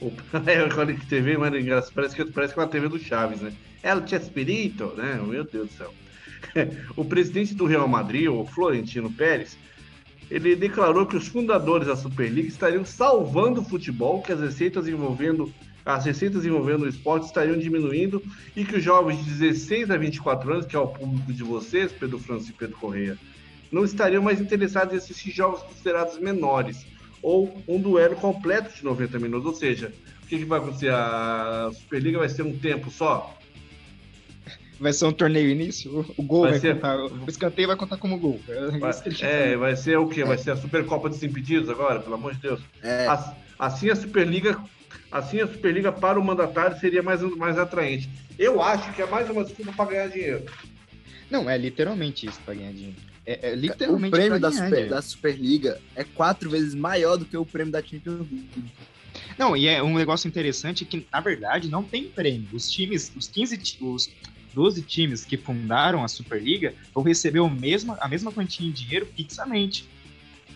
o, 0.00 0.12
é, 0.46 0.94
que 0.94 1.06
TV, 1.06 1.36
mas 1.36 1.54
engraçado, 1.54 1.92
parece 1.94 2.14
que, 2.14 2.24
parece 2.26 2.54
que 2.54 2.60
é 2.60 2.62
uma 2.62 2.68
TV 2.68 2.88
do 2.88 2.98
Chaves, 2.98 3.40
né? 3.40 3.52
El 3.82 4.06
Chespirito, 4.06 4.92
né? 4.96 5.20
Meu 5.26 5.44
Deus 5.44 5.68
do 5.68 5.72
céu. 5.72 5.94
o 6.96 7.04
presidente 7.04 7.54
do 7.54 7.66
Real 7.66 7.88
Madrid, 7.88 8.28
o 8.28 8.44
Florentino 8.44 9.10
Pérez, 9.10 9.56
ele 10.30 10.56
declarou 10.56 11.06
que 11.06 11.16
os 11.16 11.28
fundadores 11.28 11.86
da 11.86 11.96
Superliga 11.96 12.48
estariam 12.48 12.84
salvando 12.84 13.60
o 13.60 13.64
futebol, 13.64 14.22
que 14.22 14.32
as 14.32 14.40
receitas 14.40 14.88
envolvendo 14.88 15.52
as 15.84 16.04
receitas 16.04 16.44
envolvendo 16.44 16.82
o 16.82 16.88
esporte 16.88 17.26
estariam 17.26 17.56
diminuindo 17.56 18.20
e 18.56 18.64
que 18.64 18.74
os 18.74 18.82
jovens 18.82 19.24
de 19.24 19.30
16 19.30 19.88
a 19.92 19.96
24 19.96 20.52
anos, 20.52 20.66
que 20.66 20.74
é 20.74 20.78
o 20.80 20.88
público 20.88 21.32
de 21.32 21.44
vocês, 21.44 21.92
Pedro 21.92 22.18
Francisco 22.18 22.56
e 22.56 22.58
Pedro 22.58 22.76
Correia, 22.76 23.16
não 23.70 23.84
estariam 23.84 24.20
mais 24.20 24.40
interessados 24.40 24.94
em 24.94 24.96
assistir 24.96 25.30
jogos 25.30 25.62
considerados 25.62 26.18
menores 26.18 26.84
ou 27.26 27.60
um 27.66 27.80
duelo 27.80 28.14
completo 28.14 28.72
de 28.72 28.84
90 28.84 29.18
minutos. 29.18 29.48
Ou 29.48 29.54
seja, 29.54 29.92
o 30.22 30.26
que, 30.28 30.38
que 30.38 30.44
vai 30.44 30.60
acontecer? 30.60 30.92
A 30.92 31.70
Superliga 31.74 32.20
vai 32.20 32.28
ser 32.28 32.42
um 32.42 32.56
tempo 32.56 32.88
só? 32.88 33.36
Vai 34.78 34.92
ser 34.92 35.06
um 35.06 35.12
torneio 35.12 35.50
início? 35.50 36.06
O 36.16 36.22
gol 36.22 36.42
vai, 36.42 36.52
vai 36.52 36.60
ser... 36.60 36.74
contar. 36.76 36.96
O 36.98 37.24
escanteio 37.26 37.66
vai 37.66 37.76
contar 37.76 37.96
como 37.96 38.16
gol. 38.16 38.40
É 38.48 38.78
vai, 38.78 38.92
é, 39.22 39.56
vai 39.56 39.74
ser 39.74 39.98
o 39.98 40.08
quê? 40.08 40.22
Vai 40.22 40.38
ser 40.38 40.52
a 40.52 40.56
Supercopa 40.56 41.08
dos 41.08 41.20
Impedidos 41.20 41.68
agora, 41.68 41.98
pelo 41.98 42.14
amor 42.14 42.32
de 42.32 42.42
Deus. 42.42 42.60
É. 42.80 43.08
Assim 43.58 43.90
a 43.90 43.96
Superliga. 43.96 44.56
Assim 45.10 45.40
a 45.40 45.48
Superliga 45.48 45.90
para 45.90 46.20
o 46.20 46.24
mandatário 46.24 46.78
seria 46.78 47.02
mais, 47.02 47.22
mais 47.36 47.58
atraente. 47.58 48.08
Eu 48.38 48.62
acho 48.62 48.92
que 48.92 49.02
é 49.02 49.06
mais 49.06 49.28
uma 49.28 49.42
desculpa 49.42 49.72
para 49.72 49.90
ganhar 49.90 50.06
dinheiro. 50.08 50.44
Não, 51.28 51.50
é 51.50 51.58
literalmente 51.58 52.26
isso 52.26 52.40
para 52.44 52.54
ganhar 52.54 52.72
dinheiro. 52.72 52.96
É, 53.26 53.50
é 53.50 53.54
literalmente 53.54 54.14
o 54.14 54.16
prêmio 54.16 54.40
da, 54.40 54.52
Super, 54.52 54.88
da 54.88 55.02
Superliga 55.02 55.80
é 55.96 56.04
quatro 56.04 56.48
vezes 56.48 56.74
maior 56.74 57.16
do 57.16 57.24
que 57.24 57.36
o 57.36 57.44
prêmio 57.44 57.72
da 57.72 57.82
Champions 57.82 58.20
League. 58.30 58.72
Não, 59.36 59.56
e 59.56 59.66
é 59.66 59.82
um 59.82 59.94
negócio 59.94 60.28
interessante 60.28 60.84
que, 60.84 61.04
na 61.12 61.20
verdade, 61.20 61.68
não 61.68 61.82
tem 61.82 62.04
prêmio. 62.04 62.48
Os 62.52 62.70
times, 62.70 63.12
os 63.16 63.26
15, 63.26 63.78
os 63.80 64.10
12 64.54 64.82
times 64.82 65.24
que 65.24 65.36
fundaram 65.36 66.04
a 66.04 66.08
Superliga 66.08 66.72
vão 66.94 67.02
receber 67.02 67.40
o 67.40 67.50
mesmo, 67.50 67.96
a 68.00 68.08
mesma 68.08 68.32
quantia 68.32 68.70
de 68.70 68.84
dinheiro 68.84 69.06
fixamente. 69.16 69.88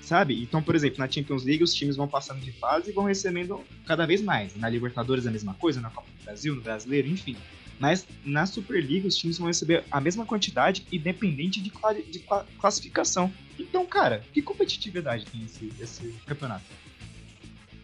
Sabe? 0.00 0.42
Então, 0.42 0.62
por 0.62 0.74
exemplo, 0.74 0.98
na 0.98 1.08
Champions 1.08 1.44
League, 1.44 1.62
os 1.62 1.74
times 1.74 1.96
vão 1.96 2.08
passando 2.08 2.40
de 2.40 2.52
fase 2.52 2.90
e 2.90 2.92
vão 2.92 3.04
recebendo 3.04 3.60
cada 3.86 4.06
vez 4.06 4.22
mais. 4.22 4.56
Na 4.56 4.68
Libertadores, 4.68 5.26
a 5.26 5.30
mesma 5.30 5.54
coisa, 5.54 5.80
na 5.80 5.90
Copa 5.90 6.08
do 6.18 6.24
Brasil, 6.24 6.54
no 6.54 6.62
Brasileiro, 6.62 7.08
enfim. 7.08 7.36
Mas 7.80 8.06
na 8.25 8.44
Superliga, 8.44 9.08
os 9.08 9.16
times 9.16 9.38
vão 9.38 9.46
receber 9.49 9.82
a 9.90 10.00
mesma 10.00 10.26
quantidade, 10.26 10.87
independente 10.92 11.60
de, 11.62 11.72
de 12.10 12.25
classificação. 12.60 13.32
Então, 13.58 13.87
cara, 13.87 14.22
que 14.32 14.42
competitividade 14.42 15.25
tem 15.25 15.42
esse, 15.42 15.72
esse 15.80 16.14
campeonato? 16.26 16.64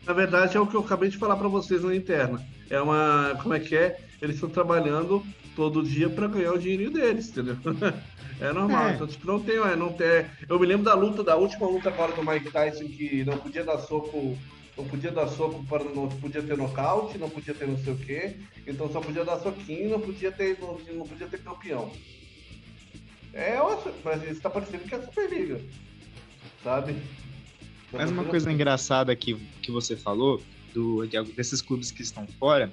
Na 0.05 0.13
verdade, 0.13 0.57
é 0.57 0.61
o 0.61 0.67
que 0.67 0.77
eu 0.77 0.81
acabei 0.81 1.09
de 1.09 1.17
falar 1.17 1.37
para 1.37 1.49
vocês 1.49 1.83
na 1.83 1.97
interna. 1.97 2.47
É 2.69 2.81
uma. 2.81 3.39
Como 3.43 3.55
é 3.55 3.59
que 3.59 3.75
é? 3.75 3.99
Eles 4.21 4.37
estão 4.37 4.51
trabalhando 4.51 5.25
todo 5.57 5.83
dia 5.83 6.11
para 6.11 6.29
ganhar 6.29 6.53
o 6.53 6.59
dinheirinho 6.59 6.91
deles, 6.91 7.31
entendeu? 7.31 7.57
É 8.39 8.53
normal. 8.53 8.89
É. 8.89 8.93
Então, 8.93 9.07
tipo, 9.07 9.27
não 9.27 9.41
tem, 9.41 9.57
é, 9.57 9.75
não 9.75 9.91
tem. 9.95 10.27
Eu 10.47 10.61
me 10.61 10.67
lembro 10.67 10.85
da 10.85 10.93
luta, 10.95 11.25
da 11.25 11.37
última 11.37 11.67
luta 11.67 11.89
agora 11.89 12.13
do 12.13 12.23
Mike 12.23 12.51
Tyson, 12.51 12.85
que 12.85 13.25
não 13.25 13.39
podia 13.39 13.65
dar 13.65 13.79
soco, 13.79 14.37
não 14.77 14.85
podia 14.85 15.11
dar 15.11 15.27
soco 15.29 15.65
para 15.65 15.85
não 15.85 16.09
podia 16.09 16.43
ter 16.43 16.57
nocaute, 16.57 17.17
não 17.19 17.31
podia 17.31 17.55
ter 17.55 17.67
não 17.67 17.79
sei 17.79 17.93
o 17.93 17.97
quê. 17.97 18.37
Então 18.67 18.91
só 18.93 19.01
podia 19.01 19.25
dar 19.25 19.39
soquinho, 19.39 19.91
não 19.91 20.01
podia 20.01 20.31
ter, 20.31 20.59
não, 20.61 20.79
não 20.95 21.07
podia 21.07 21.27
ter 21.27 21.43
campeão. 21.43 21.91
É, 23.33 23.57
mas 24.05 24.31
isso 24.31 24.41
tá 24.41 24.51
parecendo 24.51 24.85
que 24.85 24.95
é 24.95 24.99
a 24.99 25.03
Superliga. 25.03 25.61
Sabe? 26.63 26.97
Mas 27.93 28.11
uma 28.11 28.25
coisa 28.25 28.53
engraçada 28.53 29.15
que, 29.15 29.35
que 29.63 29.71
você 29.71 29.97
falou, 29.97 30.43
do, 30.75 31.07
de, 31.07 31.23
desses 31.33 31.63
clubes 31.63 31.91
que 31.91 32.03
estão 32.03 32.27
fora, 32.39 32.71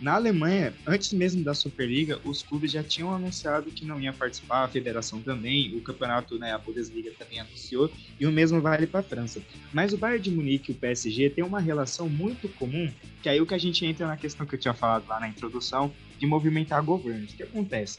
na 0.00 0.14
Alemanha, 0.14 0.74
antes 0.86 1.12
mesmo 1.12 1.44
da 1.44 1.52
Superliga, 1.52 2.18
os 2.24 2.42
clubes 2.42 2.72
já 2.72 2.82
tinham 2.82 3.14
anunciado 3.14 3.70
que 3.70 3.84
não 3.84 4.00
ia 4.00 4.12
participar, 4.12 4.64
a 4.64 4.68
federação 4.68 5.20
também, 5.20 5.76
o 5.76 5.82
campeonato, 5.82 6.38
né, 6.38 6.52
a 6.52 6.58
Bundesliga 6.58 7.12
também 7.18 7.40
anunciou, 7.40 7.90
e 8.18 8.26
o 8.26 8.32
mesmo 8.32 8.62
vale 8.62 8.86
para 8.86 9.00
a 9.00 9.02
França. 9.02 9.42
Mas 9.72 9.92
o 9.92 9.98
Bayern 9.98 10.22
de 10.22 10.30
Munique 10.30 10.70
e 10.70 10.74
o 10.74 10.78
PSG 10.78 11.30
têm 11.30 11.44
uma 11.44 11.60
relação 11.60 12.08
muito 12.08 12.48
comum, 12.48 12.90
que 13.22 13.28
é 13.28 13.32
aí 13.32 13.40
o 13.40 13.46
que 13.46 13.54
a 13.54 13.58
gente 13.58 13.84
entra 13.84 14.06
na 14.06 14.16
questão 14.16 14.46
que 14.46 14.54
eu 14.54 14.58
tinha 14.58 14.72
falado 14.72 15.06
lá 15.06 15.20
na 15.20 15.28
introdução, 15.28 15.92
de 16.18 16.26
movimentar 16.26 16.82
governos. 16.82 17.32
O 17.32 17.36
que 17.36 17.42
acontece? 17.42 17.98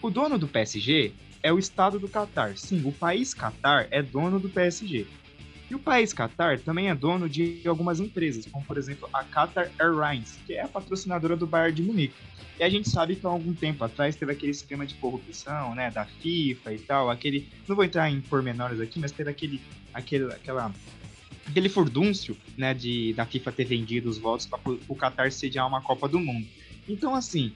O 0.00 0.10
dono 0.10 0.38
do 0.38 0.46
PSG 0.46 1.12
é 1.42 1.52
o 1.52 1.58
Estado 1.58 1.98
do 1.98 2.08
Catar. 2.08 2.56
Sim, 2.56 2.82
o 2.84 2.92
país 2.92 3.34
Catar 3.34 3.88
é 3.90 4.00
dono 4.00 4.38
do 4.38 4.48
PSG. 4.48 5.06
E 5.72 5.74
o 5.74 5.78
país 5.78 6.12
Qatar 6.12 6.60
também 6.60 6.90
é 6.90 6.94
dono 6.94 7.26
de 7.30 7.62
algumas 7.64 7.98
empresas, 7.98 8.44
como 8.44 8.62
por 8.62 8.76
exemplo 8.76 9.08
a 9.10 9.24
Qatar 9.24 9.70
Airlines, 9.80 10.38
que 10.46 10.52
é 10.52 10.60
a 10.60 10.68
patrocinadora 10.68 11.34
do 11.34 11.46
Bayern 11.46 11.74
de 11.74 11.82
Munique. 11.82 12.14
E 12.60 12.62
a 12.62 12.68
gente 12.68 12.90
sabe 12.90 13.16
que 13.16 13.26
há 13.26 13.30
algum 13.30 13.54
tempo 13.54 13.82
atrás 13.82 14.14
teve 14.14 14.32
aquele 14.32 14.50
esquema 14.52 14.84
de 14.84 14.92
corrupção, 14.96 15.74
né, 15.74 15.90
da 15.90 16.04
FIFA 16.04 16.74
e 16.74 16.78
tal, 16.78 17.08
aquele, 17.08 17.48
não 17.66 17.74
vou 17.74 17.86
entrar 17.86 18.10
em 18.10 18.20
pormenores 18.20 18.80
aqui, 18.80 19.00
mas 19.00 19.12
teve 19.12 19.30
aquele, 19.30 19.62
aquele, 19.94 20.26
aquela, 20.26 20.70
aquele 21.48 21.70
furdúncio, 21.70 22.36
né, 22.54 22.74
de 22.74 23.14
da 23.14 23.24
FIFA 23.24 23.50
ter 23.52 23.64
vendido 23.64 24.10
os 24.10 24.18
votos 24.18 24.44
para 24.44 24.60
o 24.66 24.94
Qatar 24.94 25.32
sediar 25.32 25.66
uma 25.66 25.80
Copa 25.80 26.06
do 26.06 26.20
Mundo. 26.20 26.46
Então, 26.86 27.14
assim, 27.14 27.50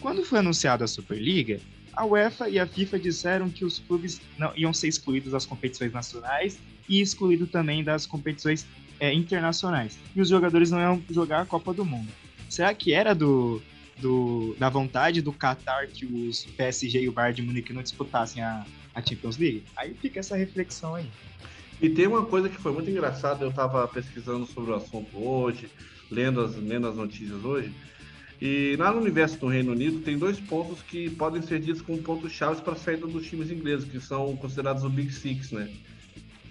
quando 0.00 0.24
foi 0.24 0.40
anunciada 0.40 0.84
a 0.84 0.88
Superliga, 0.88 1.60
a 1.92 2.04
UEFA 2.04 2.48
e 2.48 2.58
a 2.58 2.66
FIFA 2.66 2.98
disseram 2.98 3.48
que 3.48 3.64
os 3.64 3.78
clubes 3.78 4.20
não 4.36 4.52
iam 4.56 4.72
ser 4.72 4.88
excluídos 4.88 5.30
das 5.30 5.46
competições 5.46 5.92
nacionais 5.92 6.58
e 6.88 7.00
excluído 7.00 7.46
também 7.46 7.84
das 7.84 8.06
competições 8.06 8.66
é, 9.00 9.12
internacionais. 9.12 9.98
E 10.14 10.20
os 10.20 10.28
jogadores 10.28 10.70
não 10.70 10.80
iam 10.80 11.02
jogar 11.10 11.42
a 11.42 11.46
Copa 11.46 11.72
do 11.72 11.84
Mundo. 11.84 12.08
Será 12.48 12.72
que 12.74 12.92
era 12.92 13.14
do, 13.14 13.60
do, 13.98 14.56
da 14.58 14.68
vontade 14.68 15.20
do 15.20 15.32
Qatar 15.32 15.88
que 15.88 16.06
os 16.06 16.44
PSG 16.56 17.02
e 17.02 17.08
o 17.08 17.12
Bayern 17.12 17.36
de 17.36 17.42
Munique 17.42 17.72
não 17.72 17.82
disputassem 17.82 18.42
a, 18.42 18.64
a 18.94 19.02
Champions 19.02 19.36
League? 19.36 19.64
Aí 19.76 19.94
fica 19.94 20.20
essa 20.20 20.36
reflexão 20.36 20.94
aí. 20.94 21.06
E 21.80 21.88
tem 21.88 22.06
uma 22.06 22.24
coisa 22.24 22.48
que 22.48 22.56
foi 22.56 22.72
muito 22.72 22.90
engraçada, 22.90 23.44
eu 23.44 23.50
estava 23.50 23.86
pesquisando 23.86 24.46
sobre 24.46 24.72
o 24.72 24.74
assunto 24.74 25.16
hoje, 25.16 25.68
lendo 26.10 26.40
as, 26.40 26.56
lendo 26.56 26.88
as 26.88 26.96
notícias 26.96 27.44
hoje, 27.44 27.72
e 28.40 28.76
lá 28.78 28.92
no 28.92 29.00
universo 29.00 29.38
do 29.38 29.48
Reino 29.48 29.72
Unido 29.72 30.00
tem 30.00 30.16
dois 30.16 30.38
pontos 30.38 30.80
que 30.82 31.10
podem 31.10 31.42
ser 31.42 31.60
ditos 31.60 31.82
como 31.82 31.98
pontos 31.98 32.32
chaves 32.32 32.60
para 32.60 32.74
a 32.74 32.76
saída 32.76 33.06
dos 33.06 33.26
times 33.26 33.50
ingleses, 33.50 33.88
que 33.88 34.00
são 34.00 34.36
considerados 34.36 34.84
o 34.84 34.88
Big 34.88 35.12
Six, 35.12 35.50
né? 35.50 35.68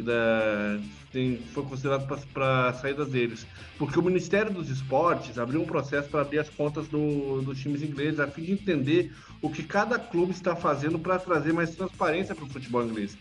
Da, 0.04 0.80
tem, 1.12 1.38
foi 1.54 1.64
considerado 1.64 2.08
para 2.34 2.70
a 2.70 2.74
saída 2.74 3.06
deles. 3.06 3.46
Porque 3.78 3.98
o 3.98 4.04
Ministério 4.04 4.52
dos 4.52 4.70
Esportes 4.70 5.38
abriu 5.38 5.62
um 5.62 5.66
processo 5.66 6.10
para 6.10 6.22
abrir 6.22 6.40
as 6.40 6.50
contas 6.50 6.88
do, 6.88 7.42
dos 7.42 7.60
times 7.60 7.82
ingleses, 7.82 8.20
a 8.20 8.28
fim 8.28 8.44
de 8.44 8.52
entender 8.52 9.14
o 9.42 9.50
que 9.50 9.64
cada 9.64 9.98
clube 9.98 10.32
está 10.32 10.56
fazendo 10.56 11.00
para 11.00 11.20
trazer 11.20 11.54
mais 11.54 11.76
transparência 11.76 12.36
para 12.36 12.46
o 12.46 12.50
futebol 12.50 12.84
inglês. 12.84 13.18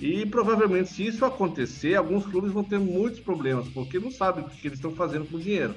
E 0.00 0.24
provavelmente, 0.24 0.90
se 0.90 1.06
isso 1.06 1.24
acontecer, 1.24 1.94
alguns 1.94 2.24
clubes 2.24 2.52
vão 2.52 2.64
ter 2.64 2.78
muitos 2.78 3.20
problemas, 3.20 3.68
porque 3.68 3.98
não 3.98 4.10
sabem 4.10 4.44
o 4.44 4.48
que 4.48 4.66
eles 4.66 4.78
estão 4.78 4.92
fazendo 4.92 5.26
com 5.26 5.36
o 5.36 5.40
dinheiro. 5.40 5.74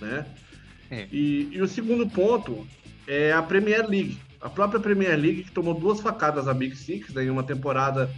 Né? 0.00 0.26
É. 0.90 1.06
E, 1.12 1.48
e 1.52 1.60
o 1.60 1.68
segundo 1.68 2.08
ponto 2.08 2.66
é 3.06 3.32
a 3.32 3.42
Premier 3.42 3.86
League. 3.88 4.18
A 4.40 4.48
própria 4.48 4.80
Premier 4.80 5.18
League, 5.18 5.44
que 5.44 5.52
tomou 5.52 5.74
duas 5.74 6.00
facadas 6.00 6.48
a 6.48 6.54
Big 6.54 6.74
Six 6.74 7.12
né, 7.14 7.24
em 7.24 7.30
uma 7.30 7.42
temporada 7.42 8.10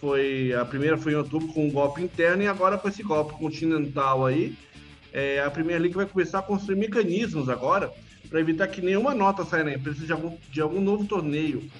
foi 0.00 0.54
a 0.54 0.64
primeira 0.64 0.96
foi 0.96 1.12
em 1.12 1.16
outubro 1.16 1.48
com 1.48 1.66
um 1.66 1.70
golpe 1.70 2.02
interno 2.02 2.42
e 2.42 2.46
agora 2.46 2.78
com 2.78 2.88
esse 2.88 3.02
golpe 3.02 3.34
continental 3.34 4.24
aí, 4.24 4.56
é, 5.12 5.40
a 5.40 5.50
Premier 5.50 5.78
League 5.78 5.94
vai 5.94 6.06
começar 6.06 6.38
a 6.38 6.42
construir 6.42 6.76
mecanismos 6.76 7.48
agora 7.48 7.92
para 8.28 8.40
evitar 8.40 8.66
que 8.68 8.80
nenhuma 8.80 9.14
nota 9.14 9.44
saia 9.44 9.64
na 9.64 9.74
empresa 9.74 10.06
de 10.06 10.12
algum, 10.12 10.36
de 10.50 10.60
algum 10.60 10.80
novo 10.80 11.04
torneio 11.04 11.70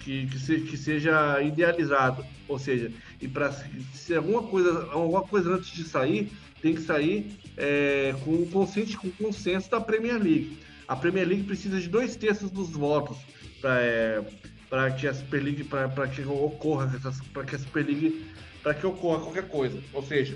que, 0.00 0.26
que, 0.26 0.38
se, 0.38 0.60
que 0.60 0.76
seja 0.76 1.42
idealizado, 1.42 2.24
ou 2.48 2.58
seja, 2.58 2.90
e 3.20 3.28
para 3.28 3.52
se 3.52 4.14
alguma 4.14 4.42
coisa 4.42 4.88
alguma 4.90 5.22
coisa 5.22 5.54
antes 5.54 5.72
de 5.72 5.84
sair 5.84 6.32
tem 6.60 6.74
que 6.74 6.80
sair 6.80 7.36
é, 7.56 8.14
com 8.24 8.46
consenso 8.46 8.96
com 8.98 9.10
consenso 9.10 9.70
da 9.70 9.80
Premier 9.80 10.20
League. 10.20 10.58
A 10.88 10.96
Premier 10.96 11.26
League 11.28 11.44
precisa 11.44 11.80
de 11.80 11.88
dois 11.88 12.16
terços 12.16 12.50
dos 12.50 12.70
votos 12.70 13.18
para 13.60 13.80
é, 13.80 14.24
para 14.72 14.90
que 14.90 15.06
a 15.06 15.12
Super 15.12 15.42
League, 15.42 15.64
para 15.64 16.08
que 16.08 16.22
ocorra, 16.22 16.90
para 17.34 17.44
que 17.44 17.56
a 17.56 17.58
Super 17.58 17.84
League, 17.84 18.26
para 18.62 18.72
que 18.72 18.86
ocorra 18.86 19.20
qualquer 19.20 19.46
coisa. 19.46 19.78
Ou 19.92 20.02
seja, 20.02 20.34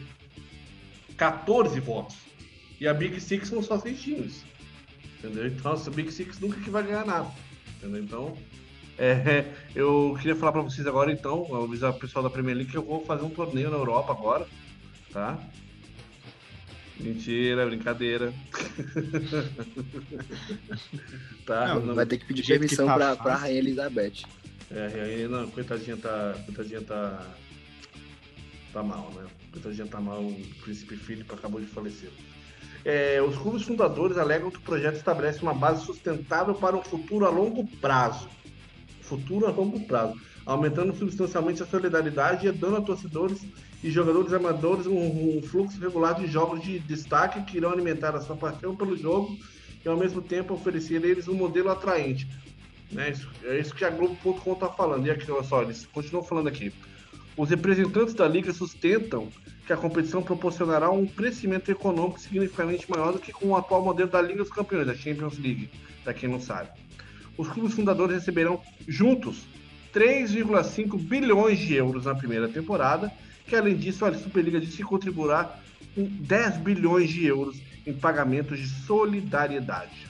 14 1.16 1.80
votos. 1.80 2.18
E 2.78 2.86
a 2.86 2.92
Big 2.92 3.18
Six 3.18 3.48
são 3.48 3.62
só 3.62 3.78
seis 3.78 3.98
times. 3.98 4.44
Entendeu? 5.18 5.46
Então 5.46 5.72
a 5.72 5.90
Big 5.90 6.12
Six 6.12 6.38
nunca 6.38 6.60
que 6.60 6.68
vai 6.68 6.82
ganhar 6.82 7.06
nada. 7.06 7.30
Entendeu? 7.78 8.02
Então, 8.02 8.38
é, 8.98 9.46
eu 9.74 10.14
queria 10.18 10.36
falar 10.36 10.52
para 10.52 10.60
vocês 10.60 10.86
agora, 10.86 11.10
então, 11.10 11.54
avisar 11.54 11.92
o 11.92 11.98
pessoal 11.98 12.22
da 12.22 12.28
Premier 12.28 12.58
League 12.58 12.70
que 12.70 12.76
eu 12.76 12.84
vou 12.84 13.02
fazer 13.06 13.24
um 13.24 13.30
torneio 13.30 13.70
na 13.70 13.78
Europa 13.78 14.12
agora, 14.12 14.46
tá? 15.14 15.38
Mentira, 16.98 17.66
brincadeira. 17.66 18.32
tá, 21.44 21.74
não, 21.74 21.86
não, 21.86 21.94
vai 21.94 22.06
ter 22.06 22.16
que 22.18 22.26
pedir 22.26 22.46
permissão 22.46 22.86
que 22.86 22.92
tá 22.92 22.98
pra, 22.98 23.16
pra 23.16 23.36
Rainha 23.36 23.58
Elizabeth. 23.58 24.22
É, 24.70 24.86
a 24.86 24.88
Rainha, 24.88 25.28
não, 25.28 25.50
coitadinha 25.50 25.96
tá. 25.96 26.34
Coitadinha 26.46 26.80
tá. 26.80 27.26
Tá 28.72 28.82
mal, 28.82 29.12
né? 29.14 29.26
Coitadinha 29.52 29.86
tá 29.86 30.00
mal, 30.00 30.22
o 30.22 30.34
príncipe 30.62 30.96
Filipe 30.96 31.32
acabou 31.32 31.60
de 31.60 31.66
falecer. 31.66 32.10
É, 32.84 33.20
os 33.20 33.36
clubes 33.36 33.62
fundadores 33.62 34.16
alegam 34.16 34.50
que 34.50 34.58
o 34.58 34.62
projeto 34.62 34.96
estabelece 34.96 35.42
uma 35.42 35.52
base 35.52 35.84
sustentável 35.84 36.54
para 36.54 36.76
um 36.76 36.82
futuro 36.82 37.26
a 37.26 37.30
longo 37.30 37.66
prazo. 37.78 38.28
Futuro 39.00 39.46
a 39.46 39.50
longo 39.50 39.80
prazo, 39.86 40.18
aumentando 40.44 40.96
substancialmente 40.96 41.62
a 41.62 41.66
solidariedade 41.66 42.46
e 42.46 42.52
dando 42.52 42.76
a 42.76 42.80
torcedores 42.80 43.44
e 43.86 43.90
jogadores 43.90 44.32
amadores 44.32 44.84
um, 44.88 44.98
um, 44.98 45.40
fluxo 45.40 45.78
regular 45.78 46.16
de 46.16 46.26
jogos 46.26 46.60
de 46.60 46.80
destaque 46.80 47.40
que 47.42 47.56
irão 47.56 47.70
alimentar 47.70 48.16
a 48.16 48.20
sua 48.20 48.34
paixão 48.34 48.74
pelo 48.74 48.96
jogo 48.96 49.38
e 49.84 49.88
ao 49.88 49.96
mesmo 49.96 50.20
tempo 50.20 50.54
oferecer 50.54 51.04
a 51.04 51.06
eles 51.06 51.28
um 51.28 51.34
modelo 51.34 51.70
atraente. 51.70 52.26
Né? 52.90 53.10
Isso, 53.10 53.30
é 53.44 53.60
isso 53.60 53.72
que 53.72 53.84
a 53.84 53.90
Globo.com 53.90 54.54
está 54.54 54.68
falando. 54.68 55.06
E 55.06 55.10
aqui, 55.12 55.30
olha 55.30 55.44
só, 55.44 55.62
eles 55.62 55.86
continuam 55.86 56.24
falando 56.24 56.48
aqui. 56.48 56.72
Os 57.36 57.48
representantes 57.48 58.12
da 58.12 58.26
liga 58.26 58.52
sustentam 58.52 59.28
que 59.64 59.72
a 59.72 59.76
competição 59.76 60.20
proporcionará 60.20 60.90
um 60.90 61.06
crescimento 61.06 61.70
econômico 61.70 62.18
significativamente 62.18 62.90
maior 62.90 63.12
do 63.12 63.20
que 63.20 63.32
com 63.32 63.50
o 63.50 63.56
atual 63.56 63.84
modelo 63.84 64.10
da 64.10 64.20
Liga 64.20 64.42
dos 64.42 64.50
Campeões, 64.50 64.88
da 64.88 64.96
Champions 64.96 65.38
League, 65.38 65.70
para 66.02 66.12
quem 66.12 66.28
não 66.28 66.40
sabe. 66.40 66.70
Os 67.38 67.46
clubes 67.48 67.74
fundadores 67.74 68.16
receberão 68.16 68.60
juntos 68.88 69.46
3,5 69.94 70.98
bilhões 70.98 71.60
de 71.60 71.74
euros 71.74 72.06
na 72.06 72.16
primeira 72.16 72.48
temporada 72.48 73.12
que 73.46 73.56
além 73.56 73.76
disso, 73.76 74.04
a 74.04 74.14
Superliga 74.14 74.60
disse 74.60 74.78
que 74.78 74.82
contribuirá 74.82 75.58
com 75.94 76.04
10 76.04 76.58
bilhões 76.58 77.10
de 77.10 77.26
euros 77.26 77.60
em 77.86 77.92
pagamentos 77.92 78.58
de 78.58 78.68
solidariedade. 78.84 80.06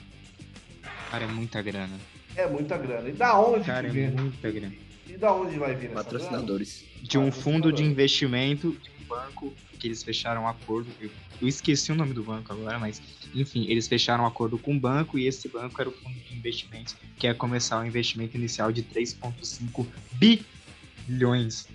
Cara, 1.11 1.23
é 1.23 1.27
muita 1.27 1.61
grana. 1.61 1.95
É 2.35 2.47
muita 2.47 2.77
grana. 2.77 3.09
E 3.09 3.13
da 3.13 3.39
onde 3.39 3.65
Cara, 3.65 3.89
que 3.89 3.99
é 3.99 4.09
muita 4.09 4.51
grana. 4.51 4.73
E 5.07 5.17
da 5.17 5.33
onde 5.33 5.57
vai 5.57 5.75
vir 5.75 5.91
Patrocinadores. 5.91 6.85
De 7.01 7.17
um 7.17 7.31
fundo 7.31 7.71
de 7.71 7.83
investimento 7.83 8.75
banco 9.07 9.53
que 9.79 9.87
eles 9.87 10.03
fecharam 10.03 10.43
um 10.43 10.47
acordo. 10.47 10.89
Eu, 10.99 11.09
eu 11.41 11.47
esqueci 11.47 11.91
o 11.91 11.95
nome 11.95 12.13
do 12.13 12.23
banco 12.23 12.51
agora, 12.51 12.77
mas 12.77 13.01
enfim, 13.33 13.65
eles 13.69 13.87
fecharam 13.87 14.23
um 14.23 14.27
acordo 14.27 14.57
com 14.57 14.75
o 14.75 14.79
banco 14.79 15.17
e 15.17 15.27
esse 15.27 15.47
banco 15.47 15.79
era 15.79 15.89
o 15.89 15.93
fundo 15.93 16.15
de 16.19 16.35
investimentos 16.35 16.95
que 17.17 17.27
ia 17.27 17.33
começar 17.33 17.77
o 17.77 17.81
um 17.81 17.85
investimento 17.85 18.35
inicial 18.35 18.71
de 18.71 18.83
3,5 18.83 19.85
bilhões 20.13 21.67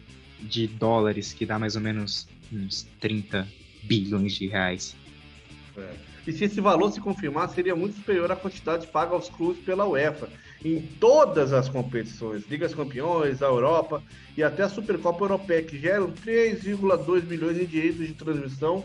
de 0.43 0.67
dólares, 0.67 1.33
que 1.33 1.47
dá 1.47 1.59
mais 1.59 1.77
ou 1.77 1.83
menos 1.83 2.29
uns 2.53 2.87
30 3.01 3.49
bilhões 3.83 4.35
de 4.35 4.47
reais. 4.47 4.95
É. 5.77 6.13
E 6.27 6.33
se 6.33 6.45
esse 6.45 6.61
valor 6.61 6.93
se 6.93 7.01
confirmar, 7.01 7.49
seria 7.49 7.75
muito 7.75 7.97
superior 7.97 8.31
à 8.31 8.37
quantidade 8.37 8.87
paga 8.87 9.15
aos 9.15 9.29
clubes 9.29 9.63
pela 9.65 9.87
UEFA 9.87 10.29
em 10.65 10.81
todas 11.01 11.53
as 11.53 11.69
competições, 11.69 12.45
Ligas 12.49 12.75
Campeões, 12.75 13.43
a 13.43 13.47
Europa 13.47 14.03
e 14.37 14.43
até 14.43 14.63
a 14.63 14.69
Supercopa 14.69 15.25
Europeia, 15.25 15.63
que 15.63 15.79
geram 15.79 16.13
3,2 16.13 17.25
milhões 17.25 17.57
de 17.57 17.67
direitos 17.67 18.07
de 18.07 18.15
transmissão, 18.15 18.85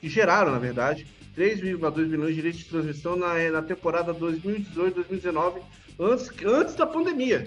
que 0.00 0.08
geraram, 0.08 0.52
na 0.52 0.58
verdade, 0.58 1.06
3,2 1.36 2.06
milhões 2.06 2.30
de 2.30 2.34
direitos 2.34 2.60
de 2.60 2.66
transmissão 2.66 3.16
na, 3.16 3.50
na 3.50 3.62
temporada 3.62 4.12
2018-2019, 4.14 5.62
antes, 5.98 6.30
antes 6.44 6.74
da 6.74 6.86
pandemia. 6.86 7.46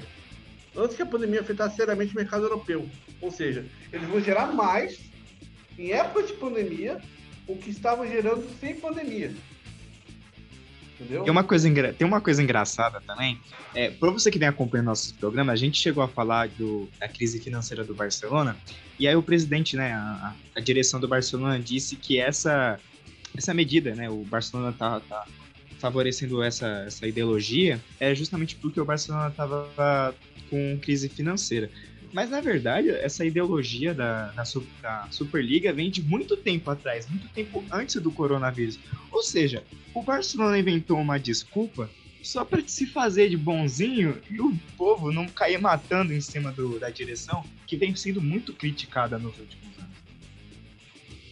Antes 0.75 0.95
que 0.95 1.01
a 1.03 1.05
pandemia 1.05 1.41
afetasse 1.41 1.75
seriamente 1.75 2.13
o 2.13 2.15
mercado 2.15 2.45
europeu. 2.45 2.87
Ou 3.21 3.31
seja, 3.31 3.65
eles 3.91 4.07
vão 4.07 4.21
gerar 4.21 4.47
mais 4.53 4.99
em 5.77 5.91
época 5.91 6.23
de 6.23 6.33
pandemia 6.33 7.01
o 7.47 7.55
que 7.55 7.69
estava 7.69 8.07
gerando 8.07 8.45
sem 8.59 8.75
pandemia. 8.75 9.33
Entendeu? 10.99 11.23
Tem 11.23 11.31
uma 11.31 11.43
coisa, 11.43 11.93
tem 11.93 12.05
uma 12.05 12.19
coisa 12.19 12.43
engraçada 12.43 13.01
também. 13.01 13.39
É, 13.73 13.89
para 13.89 14.11
você 14.11 14.29
que 14.29 14.37
vem 14.37 14.47
acompanhando 14.47 14.87
nosso 14.87 15.15
programa, 15.15 15.53
a 15.53 15.55
gente 15.55 15.79
chegou 15.79 16.03
a 16.03 16.07
falar 16.07 16.49
do, 16.49 16.89
da 16.99 17.07
crise 17.07 17.39
financeira 17.39 17.83
do 17.85 17.95
Barcelona. 17.95 18.57
E 18.99 19.07
aí 19.07 19.15
o 19.15 19.23
presidente, 19.23 19.77
né, 19.77 19.93
a, 19.93 20.35
a 20.55 20.59
direção 20.59 20.99
do 20.99 21.07
Barcelona 21.07 21.57
disse 21.57 21.95
que 21.95 22.19
essa, 22.19 22.77
essa 23.35 23.53
medida, 23.53 23.95
né, 23.95 24.09
o 24.09 24.23
Barcelona 24.25 24.73
tá, 24.77 24.99
tá 24.99 25.25
favorecendo 25.79 26.43
essa, 26.43 26.83
essa 26.85 27.07
ideologia, 27.07 27.79
é 27.99 28.13
justamente 28.13 28.57
porque 28.57 28.81
o 28.81 28.85
Barcelona 28.85 29.29
estava 29.29 30.13
com 30.49 30.77
crise 30.81 31.07
financeira. 31.07 31.69
Mas 32.11 32.29
na 32.29 32.41
verdade, 32.41 32.89
essa 32.89 33.23
ideologia 33.23 33.93
da, 33.93 34.31
da, 34.31 34.43
da, 34.81 35.07
Superliga 35.11 35.71
vem 35.71 35.91
de 35.91 36.01
muito 36.01 36.35
tempo 36.35 36.71
atrás, 36.71 37.07
muito 37.07 37.27
tempo 37.29 37.63
antes 37.71 38.01
do 38.01 38.11
coronavírus. 38.11 38.79
Ou 39.11 39.21
seja, 39.21 39.63
o 39.93 40.01
Barcelona 40.01 40.57
inventou 40.57 40.99
uma 40.99 41.19
desculpa 41.19 41.89
só 42.21 42.43
para 42.43 42.61
se 42.67 42.85
fazer 42.85 43.29
de 43.29 43.37
bonzinho 43.37 44.19
e 44.29 44.41
o 44.41 44.57
povo 44.77 45.11
não 45.11 45.27
cair 45.27 45.59
matando 45.59 46.13
em 46.13 46.19
cima 46.19 46.51
do, 46.51 46.79
da 46.79 46.89
direção, 46.89 47.43
que 47.65 47.77
vem 47.77 47.95
sendo 47.95 48.21
muito 48.21 48.53
criticada 48.53 49.17
nos 49.17 49.37
últimos 49.39 49.77
anos. 49.77 49.97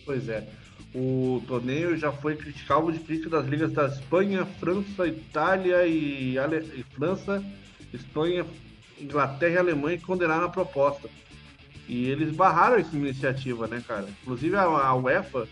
Pois 0.05 0.29
é. 0.29 0.47
O 0.95 1.43
torneio 1.45 1.97
já 1.97 2.11
foi 2.11 2.35
criticado 2.35 2.91
de 2.91 2.99
crítica 2.99 3.29
das 3.29 3.45
ligas 3.45 3.71
da 3.73 3.87
Espanha, 3.87 4.45
França, 4.45 5.05
Itália 5.05 5.85
e, 5.85 6.39
Ale... 6.39 6.57
e 6.75 6.83
França, 6.95 7.43
Espanha, 7.93 8.45
Inglaterra 8.99 9.53
e 9.53 9.57
Alemanha 9.57 9.99
condenaram 9.99 10.45
a 10.45 10.49
proposta. 10.49 11.09
E 11.87 12.09
eles 12.09 12.35
barraram 12.35 12.77
essa 12.77 12.95
iniciativa, 12.95 13.67
né, 13.67 13.81
cara? 13.87 14.07
Inclusive 14.21 14.55
a, 14.55 14.63
a 14.63 14.95
UEFA 14.95 15.47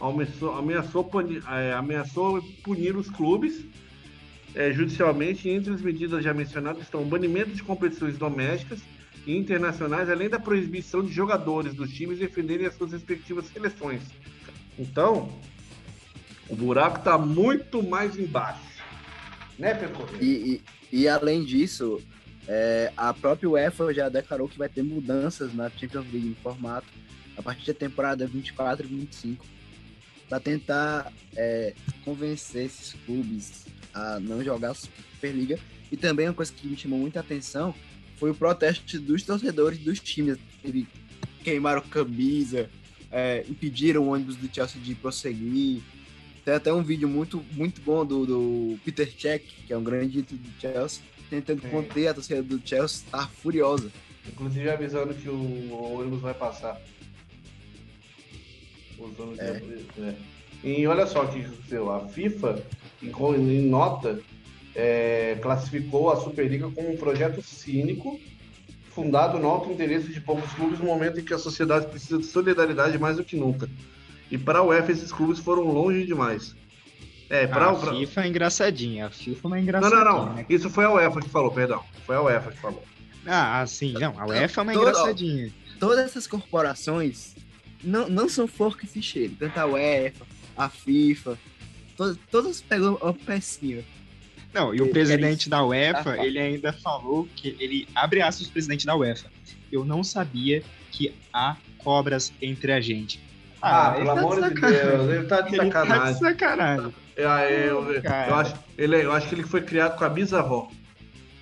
ameaçou, 0.00 0.54
ameaçou, 0.56 1.04
punir, 1.04 1.42
é, 1.48 1.72
ameaçou 1.72 2.42
punir 2.64 2.96
os 2.96 3.08
clubes 3.08 3.64
é, 4.54 4.72
judicialmente. 4.72 5.48
Entre 5.48 5.72
as 5.72 5.80
medidas 5.80 6.24
já 6.24 6.34
mencionadas 6.34 6.82
estão 6.82 7.02
o 7.02 7.06
banimento 7.06 7.50
de 7.50 7.62
competições 7.62 8.18
domésticas 8.18 8.80
e 9.26 9.36
internacionais, 9.36 10.08
além 10.10 10.28
da 10.28 10.40
proibição 10.40 11.04
de 11.04 11.12
jogadores 11.12 11.74
dos 11.74 11.90
times 11.92 12.18
defenderem 12.18 12.66
as 12.66 12.74
suas 12.74 12.92
respectivas 12.92 13.46
seleções. 13.46 14.02
Então, 14.78 15.30
o 16.48 16.56
buraco 16.56 16.98
está 16.98 17.16
muito 17.16 17.82
mais 17.82 18.18
embaixo. 18.18 18.70
Né, 19.58 19.74
Pedro? 19.74 20.08
E, 20.20 20.62
e, 20.90 21.00
e 21.02 21.08
além 21.08 21.44
disso, 21.44 22.02
é, 22.52 22.92
a 22.96 23.14
própria 23.14 23.48
UEFA 23.48 23.94
já 23.94 24.08
declarou 24.08 24.48
que 24.48 24.58
vai 24.58 24.68
ter 24.68 24.82
mudanças 24.82 25.54
na 25.54 25.70
Champions 25.70 26.12
League 26.12 26.26
em 26.26 26.34
formato 26.34 26.88
a 27.36 27.42
partir 27.42 27.72
da 27.72 27.78
temporada 27.78 28.26
24 28.26 28.84
e 28.84 28.88
25 28.88 29.46
para 30.28 30.40
tentar 30.40 31.12
é, 31.36 31.74
convencer 32.04 32.66
esses 32.66 32.94
clubes 33.06 33.66
a 33.94 34.18
não 34.18 34.42
jogar 34.42 34.72
a 34.72 34.74
Superliga. 34.74 35.60
E 35.92 35.96
também 35.96 36.26
uma 36.26 36.34
coisa 36.34 36.52
que 36.52 36.66
me 36.66 36.76
chamou 36.76 36.98
muita 36.98 37.20
atenção 37.20 37.72
foi 38.16 38.32
o 38.32 38.34
protesto 38.34 38.98
dos 38.98 39.22
torcedores 39.22 39.78
dos 39.78 40.00
times. 40.00 40.36
Eles 40.64 40.86
queimaram 41.44 41.82
camisa, 41.82 42.68
é, 43.12 43.44
impediram 43.48 44.02
o 44.02 44.08
ônibus 44.08 44.34
do 44.34 44.52
Chelsea 44.52 44.82
de 44.82 44.96
prosseguir. 44.96 45.82
Tem 46.44 46.54
até 46.54 46.72
um 46.72 46.82
vídeo 46.82 47.08
muito, 47.08 47.44
muito 47.52 47.80
bom 47.80 48.04
do, 48.04 48.26
do 48.26 48.78
Peter 48.84 49.08
Cech, 49.16 49.44
que 49.68 49.72
é 49.72 49.78
um 49.78 49.84
grande 49.84 50.18
ídolo 50.18 50.40
do 50.40 50.60
Chelsea, 50.60 51.00
tentando 51.30 51.64
é. 51.64 51.70
conter 51.70 52.08
a 52.08 52.14
torcida 52.14 52.42
do 52.42 52.60
Chelsea, 52.62 53.06
tá 53.10 53.26
furiosa. 53.28 53.90
Inclusive 54.28 54.68
avisando 54.68 55.14
que 55.14 55.28
o 55.28 55.72
ônibus 55.98 56.20
vai 56.20 56.34
passar. 56.34 56.78
É. 59.38 59.62
é. 59.98 60.14
E 60.62 60.86
olha 60.86 61.06
só 61.06 61.24
o 61.24 61.28
que 61.28 61.40
aconteceu. 61.40 61.90
A 61.90 62.06
FIFA, 62.08 62.62
em 63.02 63.62
nota, 63.62 64.20
é, 64.74 65.38
classificou 65.40 66.10
a 66.10 66.16
Superliga 66.16 66.68
como 66.70 66.92
um 66.92 66.96
projeto 66.96 67.40
cínico, 67.42 68.20
fundado 68.90 69.38
no 69.38 69.48
alto 69.48 69.72
interesse 69.72 70.12
de 70.12 70.20
poucos 70.20 70.52
clubes 70.52 70.78
no 70.78 70.84
momento 70.84 71.20
em 71.20 71.24
que 71.24 71.32
a 71.32 71.38
sociedade 71.38 71.86
precisa 71.86 72.18
de 72.18 72.26
solidariedade 72.26 72.98
mais 72.98 73.16
do 73.16 73.24
que 73.24 73.36
nunca. 73.36 73.70
E 74.30 74.36
para 74.36 74.58
a 74.58 74.62
UEFA, 74.62 74.92
esses 74.92 75.10
clubes 75.10 75.38
foram 75.38 75.72
longe 75.72 76.04
demais. 76.04 76.54
É, 77.30 77.46
pra, 77.46 77.70
a 77.70 77.74
pra... 77.74 77.92
FIFA 77.92 78.24
é 78.24 78.26
engraçadinha, 78.26 79.06
a 79.06 79.10
FIFA 79.10 79.48
não 79.48 79.56
é 79.56 79.60
engraçadinha. 79.60 80.04
Não, 80.04 80.12
não, 80.12 80.26
não. 80.26 80.34
Né? 80.34 80.46
Isso 80.48 80.68
foi 80.68 80.84
a 80.84 80.92
UEFA 80.92 81.20
que 81.20 81.28
falou, 81.28 81.52
perdão. 81.52 81.82
Foi 82.04 82.16
a 82.16 82.22
UEFA 82.22 82.50
que 82.50 82.58
falou. 82.58 82.84
Ah, 83.24 83.64
sim, 83.68 83.92
não. 83.92 84.18
A 84.18 84.26
UEFA 84.26 84.60
é 84.60 84.62
uma 84.62 84.74
engraçadinha. 84.74 85.52
Todas 85.78 86.04
essas 86.06 86.26
corporações 86.26 87.36
não, 87.84 88.08
não 88.08 88.28
são 88.28 88.48
forca 88.48 88.84
e 88.84 88.88
ficheiro. 88.88 89.34
Tanto 89.38 89.58
a 89.58 89.66
UEFA, 89.66 90.26
a 90.56 90.68
FIFA, 90.68 91.38
todas, 91.96 92.18
todas 92.30 92.60
pegam 92.60 92.96
uma 93.00 93.14
pecinha. 93.14 93.84
Não, 94.52 94.74
e 94.74 94.82
o 94.82 94.90
presidente 94.90 95.48
da 95.48 95.64
UEFA, 95.64 96.18
ele 96.24 96.38
ainda 96.38 96.72
falou 96.72 97.28
que 97.36 97.56
ele 97.60 97.86
abre 97.94 98.20
aspas 98.20 98.48
o 98.48 98.52
presidente 98.52 98.84
da 98.84 98.96
UEFA. 98.96 99.30
Eu 99.70 99.84
não 99.84 100.02
sabia 100.02 100.64
que 100.90 101.14
há 101.32 101.56
cobras 101.78 102.32
entre 102.42 102.72
a 102.72 102.80
gente. 102.80 103.20
Ah, 103.62 103.88
ah 103.88 103.92
pelo 103.92 104.06
tá 104.06 104.12
amor 104.12 104.48
de 104.48 104.60
Deus, 104.60 105.10
ele 105.10 105.24
tá 105.24 105.40
de 105.42 105.56
sacanagem. 105.56 105.92
Ele 105.92 106.00
tá 106.00 106.12
de 106.12 106.18
sacanagem. 106.18 106.94
Eu, 107.16 107.28
eu, 107.28 107.92
eu, 107.92 108.02
eu, 108.02 108.34
acho, 108.34 108.54
ele, 108.78 109.04
eu 109.04 109.12
acho 109.12 109.28
que 109.28 109.34
ele 109.34 109.42
foi 109.42 109.60
criado 109.62 109.98
com 109.98 110.04
a 110.04 110.08
bisavó. 110.08 110.70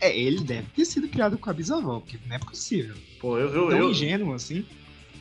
É, 0.00 0.16
ele 0.16 0.40
deve 0.40 0.66
ter 0.74 0.84
sido 0.84 1.08
criado 1.08 1.38
com 1.38 1.50
a 1.50 1.52
bisavó, 1.52 2.00
porque 2.00 2.18
não 2.26 2.36
é 2.36 2.38
possível. 2.38 2.94
Pô, 3.20 3.38
eu, 3.38 3.48
eu, 3.54 3.68
Tão 3.68 3.78
eu... 3.78 3.90
ingênuo 3.90 4.34
assim. 4.34 4.64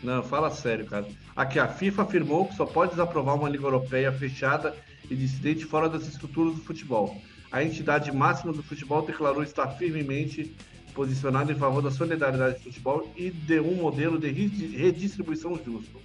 Não, 0.03 0.21
fala 0.23 0.51
sério, 0.51 0.85
cara. 0.85 1.07
Aqui, 1.35 1.59
a 1.59 1.67
FIFA 1.67 2.03
afirmou 2.03 2.45
que 2.47 2.55
só 2.55 2.65
pode 2.65 2.91
desaprovar 2.91 3.35
uma 3.35 3.49
Liga 3.49 3.65
Europeia 3.65 4.11
fechada 4.11 4.75
e 5.09 5.15
dissidente 5.15 5.65
fora 5.65 5.89
das 5.89 6.07
estruturas 6.07 6.55
do 6.55 6.61
futebol. 6.61 7.19
A 7.51 7.63
entidade 7.63 8.11
máxima 8.11 8.53
do 8.53 8.61
futebol 8.61 9.01
declarou 9.01 9.41
estar 9.41 9.67
firmemente 9.71 10.55
posicionada 10.93 11.51
em 11.51 11.55
favor 11.55 11.81
da 11.81 11.91
solidariedade 11.91 12.57
do 12.57 12.63
futebol 12.63 13.11
e 13.15 13.29
de 13.29 13.59
um 13.59 13.75
modelo 13.75 14.19
de 14.19 14.29
redistribuição 14.29 15.55
justo. 15.55 16.01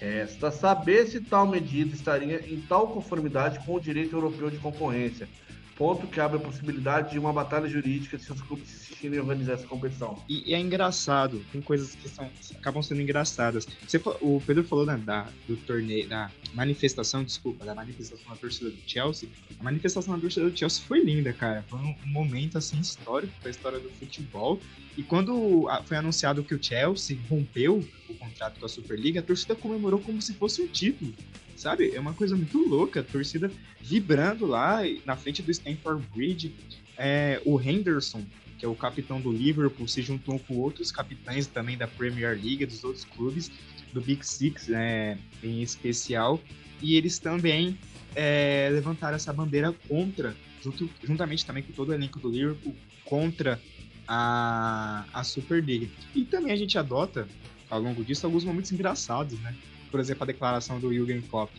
Resta 0.00 0.50
saber 0.50 1.06
se 1.06 1.20
tal 1.20 1.46
medida 1.46 1.94
estaria 1.94 2.44
em 2.52 2.60
tal 2.60 2.88
conformidade 2.88 3.64
com 3.64 3.74
o 3.74 3.80
direito 3.80 4.14
europeu 4.14 4.50
de 4.50 4.58
concorrência, 4.58 5.26
ponto 5.76 6.06
que 6.06 6.18
abre 6.18 6.38
a 6.38 6.40
possibilidade 6.40 7.12
de 7.12 7.18
uma 7.18 7.32
batalha 7.32 7.68
jurídica 7.68 8.18
se 8.18 8.32
os 8.32 8.40
clubes 8.40 8.68
insistirem 8.68 9.18
em 9.18 9.20
organizar 9.20 9.52
essa 9.52 9.66
competição. 9.66 10.18
E, 10.28 10.54
é 10.54 10.58
engraçado, 10.58 11.44
tem 11.52 11.60
coisas 11.60 11.94
que 11.94 12.08
são, 12.08 12.28
acabam 12.56 12.82
sendo 12.82 13.02
engraçadas. 13.02 13.66
Você, 13.86 14.00
o 14.20 14.42
Pedro 14.46 14.64
falou 14.64 14.86
né, 14.86 14.96
da, 14.96 15.28
do 15.46 15.56
torneio, 15.56 16.08
da 16.08 16.30
manifestação, 16.54 17.22
desculpa, 17.22 17.64
da 17.64 17.74
manifestação 17.74 18.28
da 18.28 18.36
torcida 18.36 18.70
do 18.70 18.78
Chelsea. 18.86 19.28
A 19.60 19.62
manifestação 19.62 20.14
da 20.14 20.20
torcida 20.20 20.48
do 20.48 20.56
Chelsea 20.56 20.82
foi 20.82 21.00
linda, 21.00 21.32
cara. 21.32 21.62
Foi 21.68 21.78
um, 21.78 21.94
um 22.04 22.08
momento 22.08 22.56
assim 22.56 22.80
histórico 22.80 23.32
para 23.40 23.48
a 23.48 23.50
história 23.50 23.78
do 23.78 23.90
futebol. 23.90 24.58
E 24.96 25.02
quando 25.02 25.68
foi 25.84 25.98
anunciado 25.98 26.42
que 26.42 26.54
o 26.54 26.62
Chelsea 26.62 27.18
rompeu 27.28 27.86
o 28.08 28.14
contrato 28.14 28.58
com 28.58 28.64
a 28.64 28.68
Superliga, 28.68 29.20
a 29.20 29.22
torcida 29.22 29.54
comemorou 29.54 30.00
como 30.00 30.22
se 30.22 30.32
fosse 30.32 30.62
um 30.62 30.66
título 30.66 31.12
sabe? 31.56 31.94
É 31.94 32.00
uma 32.00 32.12
coisa 32.12 32.36
muito 32.36 32.58
louca, 32.58 33.00
a 33.00 33.02
torcida 33.02 33.50
vibrando 33.80 34.46
lá 34.46 34.80
na 35.04 35.16
frente 35.16 35.42
do 35.42 35.50
Stamford 35.50 36.04
Bridge. 36.14 36.54
É, 36.96 37.40
o 37.44 37.60
Henderson, 37.60 38.24
que 38.58 38.64
é 38.64 38.68
o 38.68 38.74
capitão 38.74 39.20
do 39.20 39.30
Liverpool, 39.30 39.86
se 39.86 40.02
juntou 40.02 40.38
com 40.38 40.56
outros 40.56 40.90
capitães 40.90 41.46
também 41.46 41.76
da 41.76 41.86
Premier 41.86 42.32
League, 42.32 42.64
dos 42.64 42.82
outros 42.84 43.04
clubes, 43.04 43.50
do 43.92 44.00
Big 44.00 44.26
Six 44.26 44.68
né, 44.68 45.18
em 45.42 45.62
especial, 45.62 46.40
e 46.82 46.96
eles 46.96 47.18
também 47.18 47.78
é, 48.14 48.68
levantaram 48.72 49.16
essa 49.16 49.32
bandeira 49.32 49.72
contra, 49.88 50.34
junto, 50.62 50.88
juntamente 51.02 51.44
também 51.44 51.62
com 51.62 51.72
todo 51.72 51.90
o 51.90 51.94
elenco 51.94 52.18
do 52.18 52.30
Liverpool, 52.30 52.74
contra 53.04 53.60
a, 54.06 55.04
a 55.12 55.24
Superliga. 55.24 55.88
E 56.14 56.24
também 56.24 56.52
a 56.52 56.56
gente 56.56 56.78
adota 56.78 57.28
ao 57.68 57.80
longo 57.80 58.04
disso 58.04 58.26
alguns 58.26 58.44
momentos 58.44 58.72
engraçados, 58.72 59.38
né? 59.40 59.54
Por 59.96 60.00
exemplo, 60.00 60.24
a 60.24 60.26
declaração 60.26 60.78
do 60.78 60.92
Jürgen 60.92 61.22
Klopp. 61.22 61.50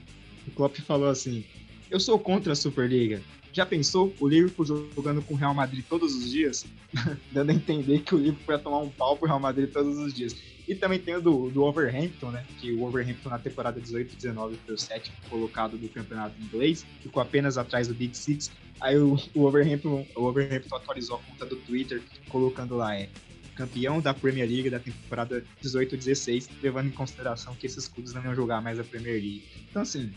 O 0.48 0.52
Klopp 0.52 0.78
falou 0.82 1.10
assim: 1.10 1.44
Eu 1.90 2.00
sou 2.00 2.20
contra 2.20 2.54
a 2.54 2.56
Superliga. 2.56 3.20
Já 3.52 3.66
pensou 3.66 4.14
o 4.20 4.28
Liverpool 4.28 4.64
jogando 4.64 5.24
com 5.24 5.34
o 5.34 5.38
Real 5.38 5.56
Madrid 5.56 5.84
todos 5.90 6.14
os 6.14 6.30
dias? 6.30 6.64
Dando 7.34 7.50
a 7.50 7.54
entender 7.56 8.02
que 8.02 8.14
o 8.14 8.20
Liverpool 8.20 8.54
ia 8.54 8.60
tomar 8.60 8.78
um 8.78 8.90
pau 8.92 9.18
pro 9.18 9.26
Real 9.26 9.40
Madrid 9.40 9.72
todos 9.72 9.98
os 9.98 10.14
dias. 10.14 10.36
E 10.68 10.76
também 10.76 11.00
tem 11.00 11.16
o 11.16 11.22
do, 11.22 11.50
do 11.50 11.64
Overhampton, 11.64 12.30
né? 12.30 12.46
Que 12.62 12.74
o 12.74 12.84
Overhampton 12.84 13.30
na 13.30 13.40
temporada 13.40 13.82
18-19 13.82 14.54
foi 14.64 14.76
o 14.76 14.78
sétimo 14.78 15.18
colocado 15.32 15.76
do 15.76 15.90
campeonato 15.90 16.40
inglês, 16.40 16.86
ficou 17.02 17.24
apenas 17.24 17.58
atrás 17.58 17.88
do 17.88 17.96
Big 17.96 18.16
Six. 18.16 18.52
Aí 18.80 19.00
o, 19.00 19.18
o, 19.34 19.46
Overhampton, 19.46 20.06
o 20.16 20.26
Overhampton 20.26 20.76
atualizou 20.76 21.16
a 21.16 21.20
conta 21.32 21.44
do 21.48 21.56
Twitter, 21.56 22.04
colocando 22.30 22.78
lá, 22.78 22.96
é 22.96 23.10
campeão 23.58 24.00
da 24.00 24.14
Premier 24.14 24.48
League 24.48 24.70
da 24.70 24.80
temporada 24.80 25.44
18-16, 25.64 26.48
levando 26.62 26.88
em 26.88 26.92
consideração 26.92 27.56
que 27.56 27.66
esses 27.66 27.88
clubes 27.88 28.14
não 28.14 28.24
iam 28.24 28.36
jogar 28.36 28.62
mais 28.62 28.80
a 28.80 28.84
Premier 28.84 29.16
League. 29.16 29.44
Então, 29.70 29.82
assim, 29.82 30.14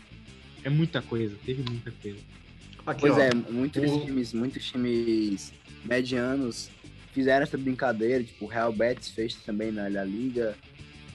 é 0.63 0.69
muita 0.69 1.01
coisa, 1.01 1.35
teve 1.43 1.67
muita 1.67 1.91
coisa. 1.91 2.19
Aqui, 2.85 3.01
pois 3.01 3.13
ó, 3.13 3.19
é, 3.19 3.33
muitos 3.33 3.91
o... 3.91 4.05
times, 4.05 4.33
muitos 4.33 4.65
times 4.65 5.51
medianos 5.83 6.69
fizeram 7.13 7.43
essa 7.43 7.57
brincadeira, 7.57 8.23
tipo, 8.23 8.45
o 8.45 8.47
Real 8.47 8.71
Betis 8.71 9.09
fez 9.09 9.35
também 9.35 9.71
na 9.71 9.87
La 9.87 10.03
Liga, 10.03 10.55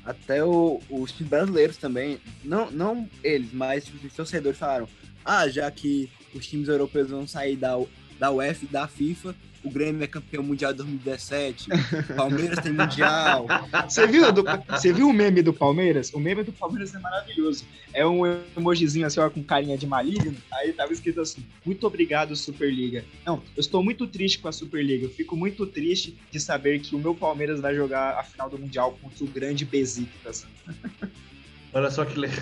até 0.05 0.45
o, 0.45 0.81
os 0.91 1.13
times 1.13 1.31
brasileiros 1.31 1.77
também, 1.77 2.21
não, 2.45 2.71
não 2.71 3.09
eles, 3.23 3.53
mas 3.53 3.91
os 4.05 4.13
torcedores 4.13 4.59
falaram, 4.59 4.89
ah, 5.25 5.49
já 5.49 5.71
que 5.71 6.11
os 6.35 6.47
times 6.47 6.69
europeus 6.69 7.11
vão 7.11 7.27
sair 7.27 7.57
da, 7.57 7.77
da 8.19 8.31
UEFA 8.31 8.65
e 8.65 8.69
da 8.69 8.87
FIFA, 8.87 9.35
o 9.67 9.71
Grêmio 9.71 10.05
é 10.05 10.07
campeão 10.07 10.45
mundial 10.45 10.71
de 10.71 10.79
2017, 10.79 11.69
Palmeiras 12.17 12.61
tem 12.61 12.73
mundial. 12.73 13.47
Você 13.89 14.07
viu, 14.07 14.33
do, 14.33 14.45
você 14.69 14.93
viu 14.93 15.09
o 15.09 15.13
meme 15.13 15.43
do 15.43 15.53
Palmeiras? 15.53 16.13
O 16.15 16.21
meme 16.21 16.45
do 16.45 16.53
Palmeiras 16.53 16.95
é 16.95 16.99
maravilhoso. 17.01 17.65
É 17.93 18.07
um 18.07 18.25
emojizinho 18.57 19.07
assim, 19.07 19.19
ó, 19.19 19.29
com 19.29 19.43
carinha 19.43 19.77
de 19.77 19.85
maligno. 19.85 20.37
Aí 20.53 20.73
tava 20.73 20.93
escrito 20.93 21.21
assim: 21.21 21.45
Muito 21.65 21.85
obrigado, 21.85 22.37
Superliga. 22.37 23.05
Não, 23.27 23.43
eu 23.57 23.61
estou 23.61 23.83
muito 23.83 24.07
triste 24.07 24.39
com 24.39 24.47
a 24.47 24.53
Superliga. 24.53 25.07
Eu 25.07 25.11
fico 25.11 25.37
muito 25.37 25.67
triste 25.67 26.17
de 26.31 26.39
saber 26.39 26.79
que 26.79 26.95
o 26.95 26.99
meu 26.99 27.15
Palmeiras 27.15 27.61
vai 27.61 27.75
jogar 27.75 28.19
a 28.19 28.23
final 28.23 28.49
do 28.49 28.59
Mundial 28.59 28.97
contra 29.03 29.25
o 29.25 29.27
grande 29.27 29.65
Besiktas. 29.65 30.47
Olha 31.75 31.91
só 31.91 32.05
que 32.05 32.19
legal. 32.19 32.39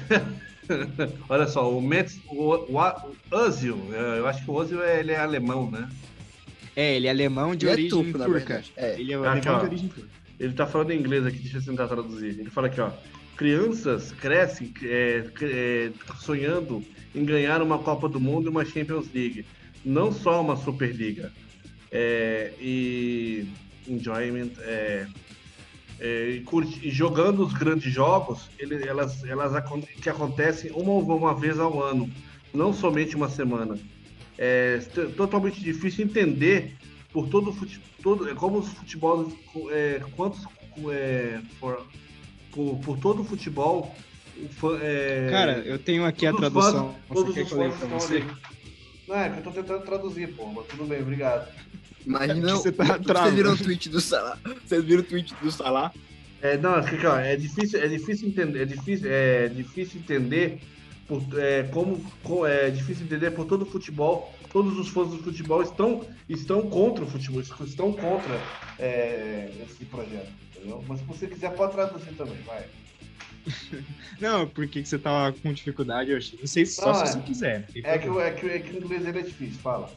Olha 1.29 1.47
só, 1.47 1.71
o 1.71 1.81
Metz, 1.81 2.21
o, 2.29 2.55
o, 2.55 2.79
o 2.79 3.37
Ozil, 3.37 3.79
é, 3.93 4.19
eu 4.19 4.27
acho 4.27 4.45
que 4.45 4.51
o 4.51 4.55
Ozil 4.55 4.83
é, 4.83 5.01
ele 5.01 5.13
é 5.13 5.19
alemão, 5.19 5.71
né? 5.71 5.89
É, 6.77 6.97
ele 6.97 7.07
é 7.07 7.11
alemão 7.11 7.55
de 7.55 7.67
ele 7.67 7.71
é 7.71 7.75
origem 7.75 8.11
é 8.11 8.13
turca. 8.13 8.65
É. 8.77 9.01
Ele 9.01 9.13
é 9.13 9.17
aqui, 9.17 9.27
alemão 9.27 9.55
ó, 9.55 9.59
de 9.59 9.67
origem 9.67 9.89
turca. 9.89 10.11
Ele 10.39 10.53
tá 10.53 10.67
falando 10.67 10.91
em 10.91 10.99
inglês 10.99 11.25
aqui, 11.25 11.39
deixa 11.39 11.59
eu 11.59 11.65
tentar 11.65 11.87
traduzir. 11.87 12.39
Ele 12.41 12.51
fala 12.51 12.67
aqui, 12.67 12.81
ó. 12.81 12.91
Crianças 13.37 14.13
crescem 14.13 14.73
é, 14.83 15.25
é, 15.43 15.91
sonhando 16.19 16.85
em 17.15 17.25
ganhar 17.25 17.63
uma 17.63 17.79
Copa 17.79 18.09
do 18.09 18.21
Mundo 18.21 18.47
e 18.47 18.49
uma 18.49 18.65
Champions 18.65 19.09
League. 19.13 19.45
Não 19.85 20.13
só 20.13 20.41
uma 20.41 20.57
Superliga. 20.57 21.33
É, 21.91 22.53
e 22.61 23.47
enjoyment, 23.87 24.51
é, 24.61 25.07
é, 26.01 26.31
e, 26.31 26.41
curte, 26.41 26.81
e, 26.83 26.91
jogando 26.91 27.45
os 27.45 27.53
grandes 27.53 27.93
jogos, 27.93 28.51
ele, 28.59 28.87
elas, 28.87 29.23
elas 29.25 29.53
que 30.03 30.09
acontecem 30.09 30.73
uma, 30.73 30.93
uma 30.93 31.35
vez 31.35 31.61
ao 31.61 31.81
ano, 31.81 32.11
não 32.53 32.73
somente 32.73 33.15
uma 33.15 33.29
semana 33.29 33.79
é 34.39 34.79
totalmente 35.17 35.61
difícil 35.61 36.05
entender 36.05 36.77
por 37.13 37.29
todo 37.29 37.51
o 37.51 37.53
futebol, 37.53 37.89
todo, 38.03 38.29
é 38.29 38.35
como 38.35 38.59
os 38.59 38.69
futebol, 38.69 39.33
é, 39.71 40.01
quantos, 40.17 40.45
é, 40.91 41.41
por, 41.61 41.87
por, 42.51 42.79
por, 42.79 42.99
todo 42.99 43.23
o 43.23 43.25
futebol. 43.25 43.95
É, 44.83 45.29
Cara, 45.31 45.53
eu 45.65 45.79
tenho 45.79 46.05
aqui 46.05 46.27
a 46.27 46.33
tradução. 46.33 46.95
Fãs, 47.09 47.15
todos 47.15 47.37
os 47.37 47.49
fãs 47.49 47.75
pra 47.77 47.89
você? 47.89 48.25
Não, 49.07 49.17
é 49.17 49.31
que 49.31 49.39
eu 49.39 49.43
tô 49.45 49.51
tentando 49.53 49.85
traduzir, 49.85 50.35
pô, 50.35 50.47
mas 50.47 50.67
tudo 50.67 50.85
bem, 50.85 51.03
obrigado. 51.03 51.49
Imagina, 52.05 52.51
é 52.51 52.53
você 52.55 52.73
tá 52.73 52.99
vocês 52.99 53.35
viram 53.35 53.53
o 53.53 53.57
tweet 53.57 53.89
do 53.89 54.01
Salah? 54.01 54.39
Vocês 54.65 54.85
viram 54.85 55.01
o 55.01 55.05
tweet 55.05 55.35
do 55.41 55.51
Salah? 55.53 55.93
É, 56.43 56.59
não, 56.59 56.75
é 56.77 57.37
difícil, 57.37 57.81
é 57.81 57.89
difícil 57.89 58.29
entender, 58.29 58.63
é 58.63 58.65
difícil, 58.67 59.09
é 59.11 59.49
difícil 59.49 60.01
entender 60.01 60.61
por, 61.07 61.23
é, 61.39 61.65
como, 61.65 62.01
com, 62.23 62.47
é 62.47 62.71
difícil 62.71 63.05
entender 63.05 63.31
por 63.33 63.47
todo 63.47 63.63
o 63.63 63.67
futebol, 63.67 64.35
todos 64.53 64.79
os 64.79 64.89
fãs 64.89 65.11
do 65.11 65.19
futebol 65.19 65.63
estão, 65.63 66.07
estão 66.29 66.63
contra 66.69 67.05
o 67.05 67.07
futebol, 67.07 67.41
estão 67.41 67.93
contra 67.93 68.41
é, 68.79 69.51
esse 69.65 69.85
projeto, 69.85 70.33
entendeu? 70.57 70.85
Mas 70.87 71.01
se 71.01 71.07
você 71.07 71.27
quiser, 71.27 71.55
pode 71.55 71.73
traduzir 71.73 72.15
também, 72.15 72.37
vai. 72.47 72.65
Não, 74.21 74.49
porque 74.49 74.85
você 74.85 74.99
tava 74.99 75.37
com 75.37 75.53
dificuldade, 75.53 76.11
eu 76.11 76.17
achei. 76.17 76.39
Não 76.39 76.47
sei 76.47 76.65
só 76.65 76.87
Não, 76.87 76.95
se 76.95 77.03
é, 77.03 77.07
você 77.07 77.21
quiser. 77.21 77.69
É 77.75 77.99
que, 77.99 78.09
é, 78.09 78.31
que, 78.31 78.47
é 78.47 78.59
que 78.59 78.73
o 78.73 78.79
inglês 78.79 79.07
ele 79.07 79.19
é 79.19 79.23
difícil, 79.23 79.59
fala. 79.61 79.91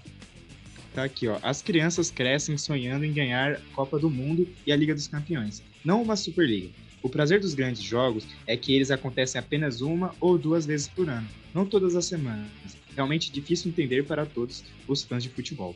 Tá 0.94 1.04
aqui, 1.04 1.28
ó. 1.28 1.38
As 1.44 1.62
crianças 1.62 2.10
crescem 2.10 2.58
sonhando 2.58 3.06
em 3.06 3.14
ganhar 3.14 3.62
Copa 3.74 4.00
do 4.00 4.10
Mundo 4.10 4.48
e 4.66 4.72
a 4.72 4.76
Liga 4.76 4.94
dos 4.94 5.08
Campeões, 5.08 5.62
não 5.86 6.02
uma 6.02 6.16
Superliga. 6.16 6.70
O 7.08 7.10
prazer 7.10 7.40
dos 7.40 7.54
grandes 7.54 7.82
jogos 7.82 8.28
é 8.46 8.58
que 8.58 8.76
eles 8.76 8.92
acontecem 8.92 9.40
apenas 9.40 9.80
uma 9.80 10.14
ou 10.20 10.38
duas 10.38 10.66
vezes 10.66 10.90
por 10.90 11.10
ano, 11.10 11.26
não 11.54 11.66
todas 11.66 11.96
as 11.96 12.04
semanas. 12.04 12.50
Realmente 12.94 13.32
difícil 13.32 13.72
entender 13.72 14.06
para 14.06 14.26
todos 14.26 14.62
os 14.86 15.04
fãs 15.04 15.24
de 15.24 15.30
futebol. 15.30 15.74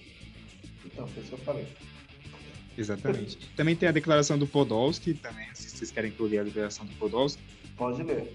Então, 0.86 1.08
foi 1.08 1.24
isso 1.24 1.30
que 1.30 1.36
eu 1.36 1.46
falei. 1.46 1.66
Exatamente. 2.78 3.38
também 3.56 3.78
tem 3.78 3.88
a 3.88 3.94
declaração 3.94 4.38
do 4.38 4.46
Podolski, 4.46 5.14
também, 5.14 5.48
se 5.54 5.70
vocês 5.70 5.90
querem 5.90 6.12
que 6.12 6.20
eu 6.20 6.26
leia 6.26 6.42
a 6.42 6.44
declaração 6.44 6.86
do 6.86 6.94
Podolski. 6.96 7.42
Pode 7.78 8.04
ler. 8.04 8.30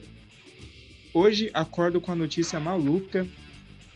Hoje 1.12 1.50
acordo 1.52 2.00
com 2.00 2.12
a 2.12 2.16
notícia 2.16 2.58
maluca. 2.58 3.28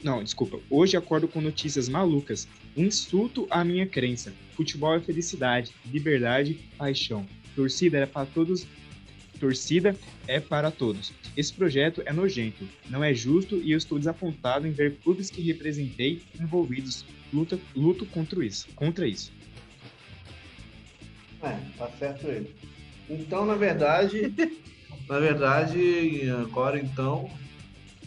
Não, 0.04 0.22
desculpa. 0.22 0.60
Hoje 0.68 0.98
acordo 0.98 1.26
com 1.26 1.40
notícias 1.40 1.88
malucas. 1.88 2.46
Um 2.76 2.84
insulto 2.84 3.46
à 3.48 3.64
minha 3.64 3.86
crença. 3.86 4.30
Futebol 4.52 4.94
é 4.94 5.00
felicidade, 5.00 5.72
liberdade, 5.90 6.58
paixão. 6.76 7.26
Torcida 7.56 7.96
é 7.96 8.06
para 8.06 8.26
todos 8.26 8.66
torcida 9.40 9.96
é 10.28 10.38
para 10.38 10.70
todos. 10.70 11.12
Esse 11.36 11.52
projeto 11.52 12.02
é 12.04 12.12
nojento, 12.12 12.68
não 12.88 13.02
é 13.02 13.14
justo 13.14 13.56
e 13.56 13.72
eu 13.72 13.78
estou 13.78 13.98
desapontado 13.98 14.66
em 14.66 14.70
ver 14.70 14.96
clubes 15.02 15.30
que 15.30 15.40
representei 15.40 16.22
envolvidos. 16.38 17.04
Luta, 17.32 17.58
luto 17.74 18.04
contra 18.06 18.44
isso. 18.44 18.68
Contra 18.74 19.06
isso. 19.06 19.32
É, 21.42 21.56
tá 21.78 21.88
certo 21.98 22.26
ele. 22.26 22.54
Então, 23.08 23.46
na 23.46 23.54
verdade, 23.54 24.32
na 25.08 25.18
verdade, 25.18 26.28
agora 26.42 26.78
então, 26.78 27.30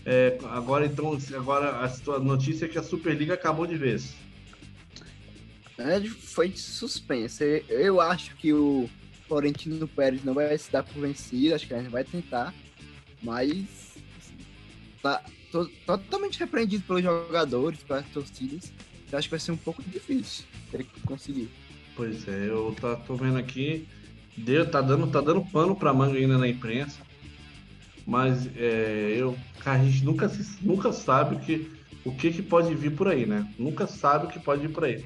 é, 0.05 0.37
agora 0.43 0.85
então, 0.85 1.17
agora 1.35 1.79
a 1.79 2.19
notícia 2.19 2.65
é 2.65 2.69
que 2.69 2.77
a 2.77 2.83
Superliga 2.83 3.33
acabou 3.33 3.65
de 3.65 3.75
vez. 3.75 4.13
É, 5.77 5.99
foi 6.01 6.49
de 6.49 6.59
suspense. 6.59 7.65
Eu 7.67 7.99
acho 7.99 8.35
que 8.35 8.53
o 8.53 8.89
Florentino 9.33 9.87
Pérez 9.87 10.23
não 10.23 10.35
vai 10.35 10.55
se 10.55 10.71
dar 10.71 10.83
por 10.83 11.01
vencido, 11.01 11.55
acho 11.55 11.67
que 11.67 11.75
gente 11.75 11.89
vai 11.89 12.03
tentar, 12.03 12.53
mas 13.23 13.97
assim, 14.19 14.37
tá 15.01 15.23
tô, 15.51 15.65
totalmente 15.87 16.39
repreendido 16.39 16.83
pelos 16.83 17.01
jogadores, 17.01 17.79
pelas 17.79 18.05
torcidas. 18.09 18.71
Eu 19.11 19.17
acho 19.17 19.27
que 19.27 19.31
vai 19.31 19.39
ser 19.39 19.51
um 19.51 19.57
pouco 19.57 19.81
difícil 19.81 20.45
ele 20.71 20.85
conseguir. 21.05 21.49
Pois 21.95 22.27
é, 22.27 22.47
eu 22.47 22.75
tá, 22.79 22.95
tô 22.95 23.15
vendo 23.15 23.39
aqui, 23.39 23.87
deu, 24.37 24.69
tá, 24.69 24.81
dando, 24.81 25.07
tá 25.07 25.19
dando 25.19 25.43
pano 25.45 25.75
pra 25.75 25.93
manga 25.93 26.17
ainda 26.17 26.37
na 26.37 26.47
imprensa, 26.47 26.99
mas 28.05 28.47
é, 28.55 29.15
eu, 29.17 29.35
a 29.65 29.79
gente 29.79 30.03
nunca, 30.05 30.31
nunca 30.61 30.93
sabe 30.93 31.35
o 31.35 31.39
que, 31.39 31.71
o 32.05 32.15
que, 32.15 32.31
que 32.31 32.41
pode 32.43 32.75
vir 32.75 32.91
por 32.91 33.07
aí, 33.07 33.25
né? 33.25 33.51
Nunca 33.57 33.87
sabe 33.87 34.27
o 34.27 34.29
que 34.29 34.39
pode 34.39 34.67
vir 34.67 34.73
por 34.73 34.83
aí. 34.83 35.03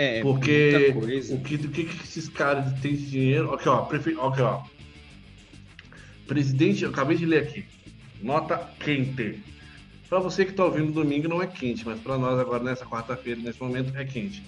É, 0.00 0.20
Porque 0.20 0.94
o 0.94 1.40
que, 1.40 1.56
o 1.56 1.70
que, 1.70 1.84
que 1.84 2.04
esses 2.04 2.28
caras 2.28 2.72
têm 2.78 2.94
de 2.94 3.10
dinheiro. 3.10 3.52
Aqui, 3.52 3.68
ó, 3.68 3.80
prefe... 3.80 4.10
aqui, 4.12 4.40
ó. 4.40 4.62
Presidente, 6.24 6.84
eu 6.84 6.90
acabei 6.90 7.16
de 7.16 7.26
ler 7.26 7.42
aqui. 7.42 7.64
Nota 8.22 8.58
quente. 8.78 9.42
Para 10.08 10.20
você 10.20 10.44
que 10.44 10.52
está 10.52 10.64
ouvindo 10.64 10.92
domingo 10.92 11.26
não 11.26 11.42
é 11.42 11.48
quente, 11.48 11.84
mas 11.84 11.98
para 11.98 12.16
nós 12.16 12.38
agora 12.38 12.62
nessa 12.62 12.86
quarta-feira, 12.86 13.40
nesse 13.40 13.60
momento, 13.60 13.92
é 13.96 14.04
quente. 14.04 14.40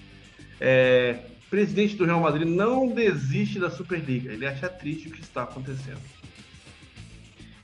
É, 0.60 1.18
presidente 1.50 1.96
do 1.96 2.04
Real 2.04 2.20
Madrid 2.20 2.46
não 2.46 2.86
desiste 2.86 3.58
da 3.58 3.72
Superliga. 3.72 4.32
Ele 4.32 4.46
acha 4.46 4.68
triste 4.68 5.08
o 5.08 5.10
que 5.10 5.20
está 5.20 5.42
acontecendo. 5.42 5.98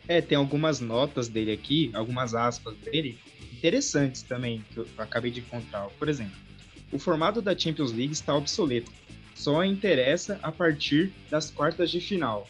É, 0.09 0.20
tem 0.20 0.37
algumas 0.37 0.81
notas 0.81 1.29
dele 1.29 1.53
aqui, 1.53 1.92
algumas 1.94 2.35
aspas 2.35 2.77
dele, 2.79 3.16
interessantes 3.53 4.22
também, 4.22 4.64
que 4.72 4.79
eu 4.79 4.88
acabei 4.99 5.31
de 5.31 5.38
encontrar. 5.38 5.87
Por 6.01 6.09
exemplo, 6.09 6.45
o 6.92 6.99
formato 6.99 7.42
da 7.42 7.57
Champions 7.57 7.92
League 7.92 8.12
está 8.12 8.35
obsoleto. 8.35 8.90
Só 9.35 9.62
interessa 9.64 10.38
a 10.42 10.51
partir 10.51 11.12
das 11.31 11.51
quartas 11.51 11.90
de 11.90 12.01
final. 12.01 12.49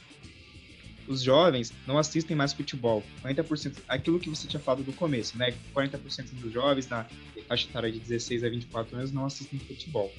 Os 1.09 1.23
jovens 1.23 1.73
não 1.87 1.99
assistem 1.99 2.37
mais 2.37 2.53
futebol. 2.53 3.03
40%, 3.23 3.79
aquilo 3.89 4.19
que 4.19 4.29
você 4.29 4.47
tinha 4.47 4.61
falado 4.61 4.83
do 4.83 4.93
começo, 4.93 5.39
né? 5.39 5.55
40% 5.75 6.35
dos 6.41 6.53
jovens 6.53 6.89
na 6.89 7.07
faixa 7.49 7.69
etária 7.69 7.91
de 7.91 8.01
16 8.01 8.45
a 8.45 8.49
24 8.49 8.97
anos 8.97 9.13
não 9.13 9.25
assistem 9.25 9.59
futebol. 9.59 10.13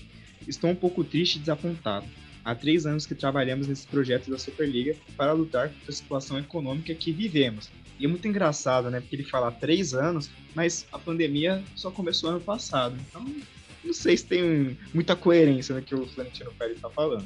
Estou 0.47 0.69
um 0.69 0.75
pouco 0.75 1.03
triste 1.03 1.35
e 1.35 1.39
desapontado. 1.39 2.05
Há 2.43 2.55
três 2.55 2.85
anos 2.85 3.05
que 3.05 3.13
trabalhamos 3.13 3.67
nesse 3.67 3.85
projeto 3.85 4.31
da 4.31 4.37
Superliga 4.37 4.95
para 5.17 5.33
lutar 5.33 5.67
contra 5.67 5.89
a 5.89 5.93
situação 5.93 6.39
econômica 6.39 6.95
que 6.95 7.11
vivemos. 7.11 7.69
E 7.99 8.05
é 8.05 8.07
muito 8.07 8.27
engraçado, 8.27 8.89
né? 8.89 9.01
Porque 9.01 9.17
ele 9.17 9.23
fala 9.23 9.51
três 9.51 9.93
anos, 9.93 10.29
mas 10.55 10.85
a 10.91 10.99
pandemia 10.99 11.61
só 11.75 11.91
começou 11.91 12.29
ano 12.29 12.39
passado. 12.39 12.95
Então, 13.09 13.25
não 13.83 13.93
sei 13.93 14.17
se 14.17 14.25
tem 14.25 14.77
muita 14.93 15.15
coerência 15.15 15.75
no 15.75 15.81
que 15.81 15.95
o 15.95 16.05
Florentino 16.07 16.51
Pérez 16.57 16.75
está 16.77 16.89
falando. 16.89 17.25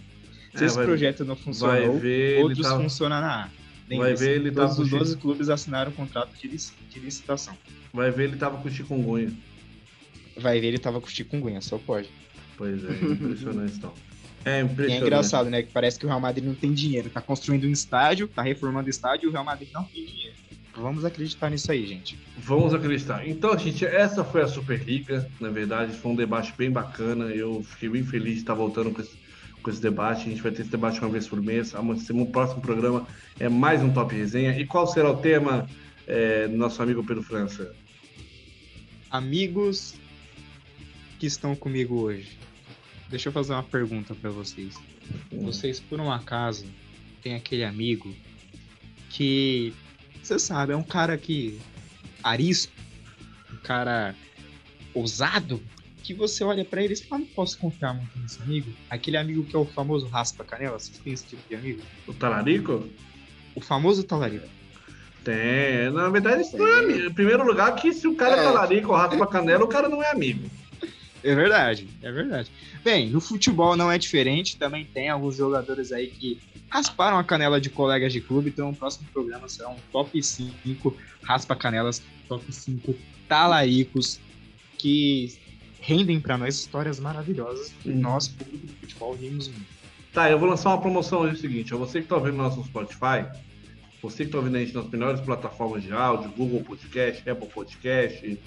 Se 0.55 0.63
é, 0.63 0.67
esse 0.67 0.75
vai, 0.75 0.85
projeto 0.85 1.25
não 1.25 1.35
funcionou, 1.35 1.97
ver, 1.97 2.43
outros 2.43 2.67
tá... 2.67 3.49
Vai 3.97 4.15
ver, 4.15 4.35
ele 4.37 4.51
Todos 4.51 4.79
os 4.79 4.89
12 4.89 5.17
clubes 5.17 5.49
assinaram 5.49 5.91
um 5.91 5.93
contrato 5.93 6.31
de, 6.35 6.47
de 6.47 6.99
licitação. 6.99 7.57
Vai 7.91 8.11
ver, 8.11 8.25
ele 8.25 8.37
tava 8.37 8.57
com 8.57 8.69
chikungunya. 8.69 9.31
Vai 10.37 10.59
ver, 10.59 10.67
ele 10.67 10.77
tava 10.77 11.01
com 11.01 11.07
chikungunya, 11.07 11.61
só 11.61 11.77
pode. 11.77 12.09
Pois 12.57 12.83
é, 12.83 12.91
impressionante 12.91 13.75
então. 13.75 13.93
É 14.45 14.61
impressionante. 14.61 14.91
E 14.91 14.93
é 14.93 14.97
engraçado, 14.97 15.49
né? 15.49 15.61
Que 15.61 15.71
parece 15.71 15.99
que 15.99 16.05
o 16.05 16.09
Real 16.09 16.19
Madrid 16.19 16.45
não 16.45 16.55
tem 16.55 16.73
dinheiro. 16.73 17.09
Tá 17.09 17.21
construindo 17.21 17.65
um 17.65 17.71
estádio, 17.71 18.27
tá 18.27 18.41
reformando 18.41 18.87
o 18.87 18.89
estádio 18.89 19.25
e 19.25 19.29
o 19.29 19.31
Real 19.31 19.43
Madrid 19.43 19.69
não 19.73 19.83
tem 19.83 20.05
dinheiro. 20.05 20.35
Vamos 20.75 21.03
acreditar 21.03 21.49
nisso 21.49 21.71
aí, 21.71 21.86
gente. 21.86 22.17
Vamos 22.38 22.73
acreditar. 22.73 23.27
Então, 23.27 23.57
gente, 23.57 23.86
essa 23.86 24.23
foi 24.23 24.41
a 24.41 24.47
Superliga. 24.47 25.29
Na 25.39 25.49
verdade, 25.49 25.93
foi 25.93 26.12
um 26.12 26.15
debate 26.15 26.53
bem 26.57 26.71
bacana. 26.71 27.25
Eu 27.25 27.63
fiquei 27.63 27.89
bem 27.89 28.03
feliz 28.03 28.36
de 28.36 28.39
estar 28.39 28.53
voltando 28.53 28.91
com 28.91 29.01
esse, 29.01 29.17
com 29.62 29.69
esse 29.69 29.81
debate. 29.81 30.27
A 30.27 30.29
gente 30.29 30.41
vai 30.41 30.51
ter 30.51 30.62
esse 30.62 30.71
debate 30.71 30.99
uma 31.01 31.10
vez 31.10 31.27
por 31.27 31.41
mês. 31.41 31.73
O 31.73 32.25
próximo 32.27 32.62
programa 32.62 33.05
é 33.39 33.49
mais 33.49 33.81
um 33.81 33.91
Top 33.91 34.15
Resenha. 34.15 34.57
E 34.57 34.65
qual 34.65 34.88
será 34.88 35.12
o 35.12 35.17
tema, 35.17 35.67
é, 36.07 36.47
nosso 36.47 36.81
amigo 36.81 37.03
Pedro 37.03 37.23
França? 37.23 37.75
Amigos 39.10 39.95
que 41.19 41.25
estão 41.25 41.53
comigo 41.53 41.99
hoje. 41.99 42.38
Deixa 43.10 43.27
eu 43.27 43.34
fazer 43.34 43.51
uma 43.51 43.63
pergunta 43.63 44.15
para 44.15 44.29
vocês. 44.29 44.75
Hum. 45.34 45.41
Vocês, 45.41 45.81
por 45.81 45.99
um 45.99 46.10
acaso, 46.10 46.65
têm 47.21 47.36
aquele 47.36 47.65
amigo 47.65 48.15
que 49.10 49.73
você 50.21 50.39
sabe, 50.39 50.73
é 50.73 50.75
um 50.75 50.84
cara 50.84 51.17
que. 51.17 51.60
arisco, 52.23 52.73
um 53.51 53.57
cara 53.57 54.15
ousado, 54.93 55.62
que 56.03 56.13
você 56.13 56.43
olha 56.43 56.65
para 56.65 56.84
ele 56.84 56.93
e 56.93 56.97
fala, 56.97 57.21
não 57.21 57.27
posso 57.27 57.57
confiar 57.57 57.93
muito 57.93 58.17
nesse 58.19 58.41
amigo. 58.41 58.71
Aquele 58.89 59.17
amigo 59.17 59.43
que 59.43 59.55
é 59.55 59.60
o 59.60 59.65
famoso 59.65 60.07
raspa-canela, 60.07 60.77
vocês 60.77 60.97
têm 60.97 61.13
esse 61.13 61.25
tipo 61.25 61.41
de 61.47 61.55
amigo? 61.55 61.81
O 62.07 62.13
talarico? 62.13 62.88
O 63.55 63.62
famoso 63.62 64.03
talarico. 64.03 64.47
Tem, 65.23 65.91
na 65.91 66.10
verdade, 66.10 66.41
isso 66.41 66.57
não 66.57 66.67
é 66.67 66.79
amigo. 66.79 67.07
Em 67.07 67.13
primeiro 67.13 67.45
lugar, 67.45 67.75
que 67.75 67.93
se 67.93 68.07
o 68.07 68.15
cara 68.15 68.38
é, 68.38 68.39
é 68.39 68.43
talarico 68.43 68.91
ou 68.91 68.97
raspa-canela, 68.97 69.63
o 69.63 69.67
cara 69.67 69.88
não 69.88 70.01
é 70.01 70.10
amigo. 70.12 70.49
É 71.23 71.36
verdade, 71.36 71.88
é 72.01 72.12
verdade. 72.12 72.51
Bem, 72.84 73.10
no 73.10 73.21
futebol 73.21 73.75
não 73.75 73.91
é 73.91 73.97
diferente, 73.97 74.57
também 74.57 74.86
tem 74.86 75.10
alguns 75.10 75.36
jogadores 75.36 75.91
aí 75.91 76.07
que 76.07 76.39
rasparam 76.69 77.17
a 77.17 77.23
canela 77.23 77.62
de 77.62 77.69
colegas 77.69 78.12
de 78.12 78.21
clube, 78.21 78.49
então 78.49 78.69
o 78.69 78.75
próximo 78.75 79.07
programa 79.13 79.47
será 79.47 79.69
um 79.69 79.77
top 79.91 80.21
5 80.21 80.97
raspa-canelas, 81.21 82.01
top 82.27 82.51
5 82.51 82.95
talaricos 83.27 84.19
que 84.77 85.38
rendem 85.79 86.19
para 86.19 86.38
nós 86.38 86.55
histórias 86.55 86.99
maravilhosas 86.99 87.73
e 87.86 87.89
nós, 87.89 88.27
público 88.27 88.65
de 88.67 88.73
futebol, 88.73 89.15
rimos 89.15 89.47
muito. 89.47 89.81
Tá, 90.13 90.29
eu 90.29 90.38
vou 90.38 90.49
lançar 90.49 90.69
uma 90.69 90.81
promoção 90.81 91.21
hoje, 91.21 91.36
é 91.36 91.38
o 91.38 91.39
seguinte, 91.39 91.73
você 91.73 91.99
que 91.99 92.05
está 92.05 92.17
ouvindo 92.17 92.38
nosso 92.38 92.63
Spotify, 92.65 93.25
você 94.01 94.17
que 94.17 94.23
está 94.23 94.39
ouvindo 94.39 94.55
a 94.55 94.59
gente 94.59 94.73
nas 94.73 94.89
melhores 94.89 95.21
plataformas 95.21 95.83
de 95.83 95.93
áudio, 95.93 96.31
Google 96.31 96.61
Podcast, 96.61 97.29
Apple 97.29 97.47
Podcast, 97.47 98.39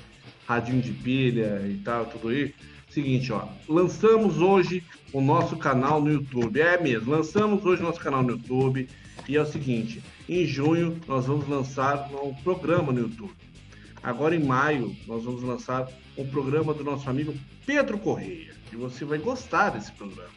radinho 0.47 0.83
de 0.83 0.93
pilha 0.93 1.63
e 1.67 1.81
tal, 1.85 2.07
tudo 2.07 2.29
aí. 2.29 2.53
Seguinte, 2.91 3.33
ó, 3.33 3.49
lançamos 3.69 4.39
hoje 4.39 4.83
o 5.13 5.21
nosso 5.21 5.57
canal 5.57 6.01
no 6.01 6.13
YouTube. 6.13 6.61
É 6.61 6.81
mesmo, 6.81 7.11
lançamos 7.11 7.65
hoje 7.65 7.83
o 7.83 7.87
nosso 7.87 8.01
canal 8.01 8.23
no 8.23 8.31
YouTube. 8.31 8.89
E 9.29 9.37
é 9.37 9.41
o 9.41 9.47
seguinte, 9.47 10.03
em 10.29 10.45
junho 10.45 11.01
nós 11.07 11.27
vamos 11.27 11.49
lançar 11.49 12.11
um 12.23 12.35
programa 12.35 12.93
no 12.93 13.01
YouTube. 13.01 13.33
Agora 14.03 14.35
em 14.35 14.45
maio 14.45 14.95
nós 15.07 15.25
vamos 15.25 15.43
lançar 15.43 15.89
um 16.19 16.27
programa 16.27 16.75
do 16.75 16.85
nosso 16.85 17.09
amigo 17.09 17.33
Pedro 17.65 17.99
Correia. 17.99 18.53
E 18.73 18.77
você 18.77 19.05
vai 19.05 19.19
gostar 19.19 19.71
desse 19.71 19.93
programa. 19.93 20.31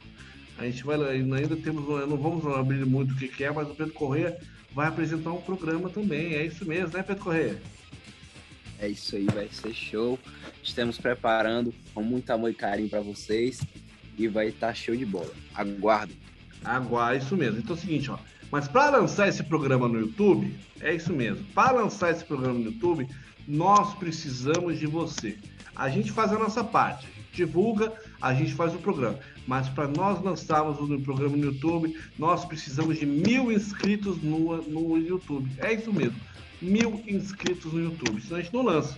A 0.58 0.66
gente 0.66 0.84
vai 0.84 0.98
ainda 1.10 1.56
temos, 1.58 1.88
não 2.08 2.18
vamos 2.18 2.46
abrir 2.48 2.86
muito 2.86 3.14
o 3.14 3.16
que 3.16 3.44
é, 3.44 3.52
mas 3.52 3.70
o 3.70 3.76
Pedro 3.76 3.94
Correia 3.94 4.38
vai 4.78 4.90
apresentar 4.90 5.32
um 5.32 5.42
programa 5.42 5.90
também. 5.90 6.36
É 6.36 6.46
isso 6.46 6.64
mesmo, 6.64 6.96
né, 6.96 7.02
Pedro 7.02 7.24
Correia? 7.24 7.60
É 8.78 8.88
isso 8.88 9.16
aí, 9.16 9.26
vai 9.26 9.50
ser 9.52 9.74
show. 9.74 10.20
Estamos 10.62 11.00
preparando 11.00 11.74
com 11.96 12.04
muito 12.04 12.30
amor 12.30 12.52
e 12.52 12.54
carinho 12.54 12.88
para 12.88 13.02
vocês 13.02 13.60
e 14.16 14.28
vai 14.28 14.50
estar 14.50 14.68
tá 14.68 14.74
show 14.76 14.96
de 14.96 15.04
bola. 15.04 15.34
Aguardem. 15.56 16.16
Aguarde, 16.64 17.26
isso 17.26 17.36
mesmo. 17.36 17.58
Então 17.58 17.76
é 17.76 17.80
o 17.80 17.82
seguinte, 17.82 18.12
ó. 18.12 18.20
Mas 18.52 18.68
para 18.68 19.00
lançar 19.00 19.28
esse 19.28 19.44
programa 19.44 19.88
no 19.88 20.00
YouTube, 20.00 20.56
é 20.80 20.94
isso 20.94 21.12
mesmo. 21.12 21.44
Para 21.56 21.72
lançar 21.72 22.12
esse 22.12 22.24
programa 22.24 22.60
no 22.60 22.66
YouTube, 22.66 23.10
nós 23.48 23.96
precisamos 23.96 24.78
de 24.78 24.86
você. 24.86 25.40
A 25.76 25.90
gente 25.90 26.12
faz 26.12 26.32
a 26.32 26.38
nossa 26.38 26.64
parte, 26.64 27.08
divulga, 27.34 27.92
a 28.22 28.34
gente 28.34 28.54
faz 28.54 28.74
o 28.74 28.80
programa. 28.80 29.20
Mas 29.46 29.70
para 29.70 29.88
nós 29.88 30.22
lançarmos 30.22 30.80
o 30.80 31.00
programa 31.02 31.38
no 31.38 31.46
YouTube, 31.46 31.98
nós 32.18 32.46
precisamos 32.46 33.00
de 33.00 33.06
mil 33.06 33.52
inscritos 33.52 34.22
no, 34.22 34.58
no 34.64 34.98
YouTube. 34.98 35.50
É 35.60 35.74
isso 35.74 35.92
mesmo 35.94 36.16
mil 36.62 37.04
inscritos 37.08 37.72
no 37.74 37.82
YouTube. 37.82 38.22
Senão 38.22 38.38
a 38.38 38.42
gente 38.42 38.54
não 38.54 38.64
lança. 38.64 38.98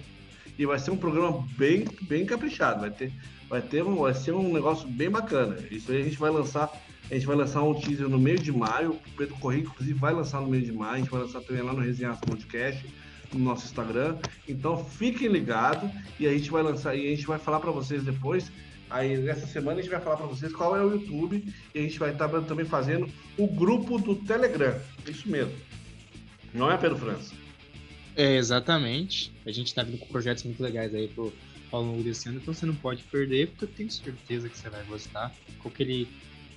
E 0.58 0.66
vai 0.66 0.78
ser 0.78 0.92
um 0.92 0.98
programa 0.98 1.46
bem, 1.58 1.86
bem 2.02 2.26
caprichado. 2.26 2.82
Vai 2.82 2.92
ter, 2.92 3.14
vai 3.48 3.62
ter 3.62 3.84
um, 3.84 3.96
vai 3.96 4.14
ser 4.14 4.34
um 4.34 4.54
negócio 4.54 4.88
bem 4.88 5.10
bacana. 5.10 5.58
Isso 5.72 5.92
aí 5.92 6.02
a 6.02 6.04
gente 6.04 6.18
vai 6.18 6.32
lançar. 6.32 6.70
A 7.10 7.14
gente 7.14 7.26
vai 7.26 7.36
lançar 7.36 7.64
um 7.64 7.74
teaser 7.74 8.08
no 8.08 8.20
meio 8.20 8.40
de 8.40 8.52
maio. 8.52 8.92
O 8.92 9.12
Pedro 9.18 9.36
Correia, 9.36 9.62
inclusive, 9.62 9.98
vai 9.98 10.14
lançar 10.14 10.42
no 10.42 10.48
meio 10.48 10.64
de 10.64 10.72
maio. 10.72 10.96
A 10.96 10.98
gente 10.98 11.10
vai 11.10 11.22
lançar 11.22 11.42
também 11.42 11.64
lá 11.64 11.74
no 11.74 11.80
Resenhaço 11.80 12.22
Podcast, 12.22 12.86
no 13.34 13.40
nosso 13.40 13.66
Instagram. 13.66 14.18
Então 14.48 14.84
fiquem 14.84 15.28
ligados 15.28 15.90
e 16.20 16.28
a 16.28 16.32
gente 16.32 16.52
vai 16.52 16.62
lançar 16.62 16.96
e 16.96 17.08
a 17.08 17.10
gente 17.10 17.26
vai 17.26 17.40
falar 17.40 17.60
para 17.60 17.72
vocês 17.72 18.04
depois. 18.04 18.52
Aí 18.90 19.18
nessa 19.18 19.46
semana 19.46 19.80
a 19.80 19.82
gente 19.82 19.92
vai 19.92 20.02
falar 20.02 20.18
para 20.18 20.26
vocês 20.26 20.52
qual 20.52 20.76
é 20.76 20.84
o 20.84 20.92
YouTube 20.92 21.44
e 21.74 21.80
a 21.80 21.82
gente 21.82 22.00
vai 22.00 22.12
estar 22.12 22.28
tá 22.28 22.42
também 22.42 22.66
fazendo 22.66 23.08
o 23.38 23.48
grupo 23.48 24.00
do 24.00 24.16
Telegram. 24.16 24.80
Isso 25.08 25.30
mesmo. 25.30 25.54
Não 26.54 26.72
é 26.72 26.78
Pedro 26.78 26.98
França? 26.98 27.34
É, 28.16 28.36
exatamente. 28.36 29.32
A 29.46 29.52
gente 29.52 29.74
tá 29.74 29.84
vindo 29.84 30.00
com 30.00 30.08
projetos 30.08 30.44
muito 30.44 30.62
legais 30.62 30.94
aí 30.96 31.08
pro, 31.08 31.32
ao 31.72 31.84
longo 31.84 32.04
desse 32.04 32.28
ano, 32.28 32.40
então 32.42 32.54
você 32.54 32.66
não 32.66 32.76
pode 32.76 33.04
perder, 33.04 33.48
porque 33.48 33.66
eu 33.66 33.70
tenho 33.70 33.92
certeza 33.92 34.50
que 34.50 34.58
você 34.58 34.70
vai 34.70 34.84
gostar 34.86 35.34
com 35.60 35.70
aquele 35.70 36.08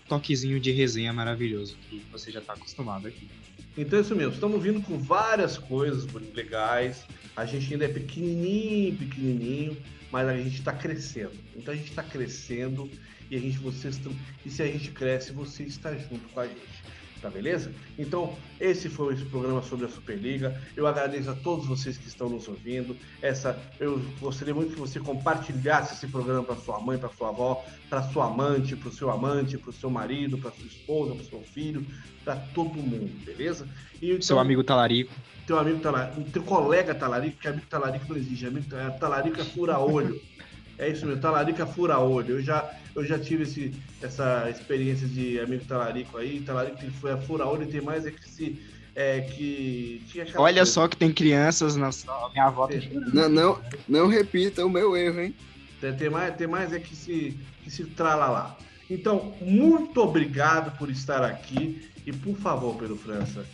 toquezinho 0.09 0.59
de 0.59 0.71
resenha 0.71 1.13
maravilhoso 1.13 1.77
que 1.89 2.03
você 2.11 2.31
já 2.31 2.41
tá 2.41 2.55
acostumado 2.55 3.07
aqui. 3.07 3.29
Então 3.77 3.99
é 3.99 4.03
isso 4.03 4.15
mesmo, 4.15 4.35
estamos 4.35 4.63
vindo 4.63 4.83
com 4.83 4.99
várias 4.99 5.57
coisas 5.57 6.07
legais. 6.35 7.05
A 7.37 7.47
gente 7.47 7.73
ainda 7.73 7.85
é 7.85 7.89
pequenininho, 7.89 8.97
pequenininho, 8.97 9.77
mas 10.13 10.29
a 10.29 10.37
gente 10.37 10.59
está 10.59 10.73
crescendo. 10.73 11.33
Então 11.57 11.73
a 11.73 11.77
gente 11.77 11.89
está 11.89 12.03
crescendo 12.03 12.89
e 13.31 13.37
a 13.37 13.41
gente, 13.41 13.57
vocês 13.59 13.99
e 14.45 14.51
se 14.51 14.63
a 14.63 14.67
gente 14.67 14.91
cresce, 14.91 15.33
você 15.33 15.63
está 15.63 15.93
junto 15.97 16.29
com 16.29 16.41
a 16.41 16.47
gente. 16.47 16.85
Tá 17.23 17.31
beleza? 17.31 17.73
Então, 17.97 18.37
esse 18.61 18.89
foi 18.89 19.15
o 19.15 19.27
programa 19.27 19.63
sobre 19.63 19.87
a 19.87 19.89
Superliga. 19.89 20.61
Eu 20.77 20.89
agradeço 20.89 21.31
a 21.31 21.35
todos 21.35 21.67
vocês 21.67 21.97
que 21.97 22.09
estão 22.09 22.29
nos 22.29 22.49
ouvindo. 22.49 22.97
Essa, 23.23 23.57
eu 23.79 24.03
gostaria 24.21 24.53
muito 24.53 24.75
que 24.75 24.81
você 24.81 24.99
compartilhasse 24.99 25.95
esse 25.95 26.09
programa 26.09 26.43
para 26.43 26.57
sua 26.57 26.81
mãe, 26.81 26.99
para 26.99 27.11
sua 27.11 27.29
avó, 27.29 27.65
para 27.89 28.03
sua 28.03 28.27
amante, 28.27 28.75
para 28.75 28.89
o 28.89 28.93
seu 28.93 29.09
amante, 29.09 29.57
para 29.57 29.71
o 29.71 29.73
seu 29.73 29.89
marido, 29.89 30.37
para 30.37 30.51
sua 30.51 30.67
esposa, 30.67 31.15
para 31.15 31.23
o 31.23 31.27
seu 31.27 31.43
filho, 31.43 31.87
para 32.25 32.35
todo 32.35 32.75
mundo, 32.75 33.25
beleza? 33.25 33.69
E, 34.01 34.11
então, 34.11 34.23
seu 34.23 34.41
amigo 34.41 34.65
talarico. 34.65 35.15
Teu 35.47 35.61
amigo 35.61 35.79
talarico, 35.79 36.23
teu 36.33 36.43
colega 36.43 36.93
talarico, 36.93 37.39
que 37.39 37.47
amigo 37.47 37.67
talarico 37.67 38.07
não 38.09 38.17
existe, 38.17 38.47
amigo 38.47 38.67
talarico 38.99 39.41
é 39.41 39.45
fura 39.45 39.79
olho. 39.79 40.21
É 40.79 40.89
isso 40.89 41.07
mesmo, 41.07 41.21
talarica 41.21 41.67
fura 41.67 41.99
olho. 41.99 42.37
Eu 42.37 42.43
já, 42.43 42.71
eu 42.95 43.05
já 43.05 43.19
tive 43.19 43.45
esse, 43.45 43.75
essa 44.01 44.49
experiência 44.51 45.07
de 45.07 45.39
amigo 45.41 45.65
talarico 45.65 46.19
aí. 46.19 46.41
Talarico 46.41 46.79
que 46.79 46.91
foi 46.91 47.13
a 47.13 47.17
fura 47.19 47.47
olho 47.47 47.65
e 47.65 47.67
tem 47.67 47.81
mais 47.81 48.07
é 48.07 48.11
que 48.11 48.29
se. 48.29 48.61
É, 48.95 49.23
que 49.23 50.03
tinha 50.11 50.25
Olha 50.37 50.57
coisa. 50.57 50.67
só 50.67 50.87
que 50.87 50.97
tem 50.97 51.11
crianças 51.11 51.77
na 51.77 51.89
minha 52.33 52.45
avó. 52.45 52.67
Tá 52.67 52.75
não, 53.13 53.29
não, 53.29 53.61
não 53.89 54.07
repita 54.07 54.67
o 54.67 54.69
meu 54.69 54.95
erro, 54.95 55.21
hein? 55.21 55.35
Tem, 55.81 55.95
tem, 55.95 56.11
mais, 56.11 56.37
tem 56.37 56.47
mais 56.47 56.73
é 56.75 56.79
que 56.79 56.95
se, 56.95 57.39
que 57.65 57.71
se 57.71 57.85
trala 57.85 58.29
lá. 58.29 58.59
Então, 58.91 59.35
muito 59.41 59.99
obrigado 59.99 60.77
por 60.77 60.91
estar 60.91 61.25
aqui. 61.25 61.89
E 62.05 62.13
por 62.13 62.37
favor, 62.37 62.77
Pedro 62.77 62.97
França, 62.97 63.47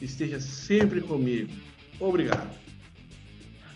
esteja 0.00 0.40
sempre 0.40 1.00
comigo. 1.02 1.52
Obrigado. 2.00 2.48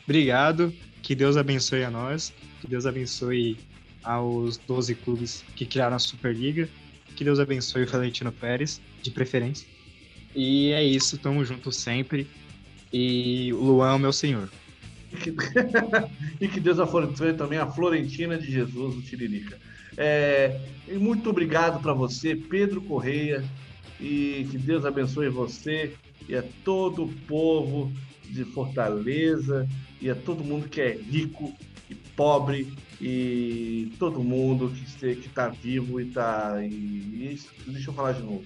Obrigado. 0.05 0.73
Que 1.03 1.15
Deus 1.15 1.37
abençoe 1.37 1.85
a 1.85 1.91
nós. 1.91 2.33
Que 2.61 2.67
Deus 2.67 2.87
abençoe 2.87 3.57
aos 4.03 4.57
12 4.57 4.95
clubes 4.97 5.45
que 5.57 5.65
criaram 5.65 5.97
a 5.97 5.99
Superliga. 5.99 6.69
Que 7.17 7.25
Deus 7.25 7.39
abençoe 7.39 7.83
o 7.83 7.87
Valentino 7.87 8.33
Pérez, 8.33 8.81
de 9.03 9.11
preferência. 9.11 9.67
E 10.35 10.71
é 10.73 10.83
isso, 10.83 11.19
tamo 11.19 11.45
junto 11.45 11.73
sempre. 11.73 12.27
E 12.93 13.53
o 13.53 13.63
Luan 13.63 13.93
é 13.93 13.95
o 13.95 13.99
meu 13.99 14.13
senhor. 14.13 14.49
e 16.41 16.49
que 16.49 16.61
Deus 16.61 16.79
abençoe 16.79 17.35
também 17.35 17.59
a 17.59 17.67
Florentina 17.67 18.39
de 18.39 18.51
Jesus, 18.51 18.97
o 18.97 19.03
Tiririca. 19.03 19.59
É, 19.97 20.61
muito 20.93 21.31
obrigado 21.31 21.81
para 21.83 21.93
você, 21.93 22.35
Pedro 22.35 22.81
Correia, 22.81 23.45
e 24.01 24.47
que 24.51 24.57
Deus 24.57 24.85
abençoe 24.85 25.29
você 25.29 25.95
e 26.29 26.37
a 26.37 26.45
todo 26.65 27.05
o 27.05 27.13
povo 27.27 27.93
de 28.25 28.45
Fortaleza 28.45 29.69
e 30.01 30.09
a 30.09 30.15
todo 30.15 30.45
mundo 30.45 30.69
que 30.69 30.81
é 30.81 30.93
rico 30.93 31.53
pobre 32.17 32.73
e 33.01 33.93
todo 33.99 34.23
mundo 34.23 34.73
que 34.99 35.07
está 35.07 35.49
vivo 35.49 36.01
e 36.01 36.09
está. 36.09 36.59
E, 36.63 37.33
isso, 37.33 37.49
deixa 37.67 37.91
eu 37.91 37.95
falar 37.95 38.13
de 38.13 38.23
novo. 38.23 38.45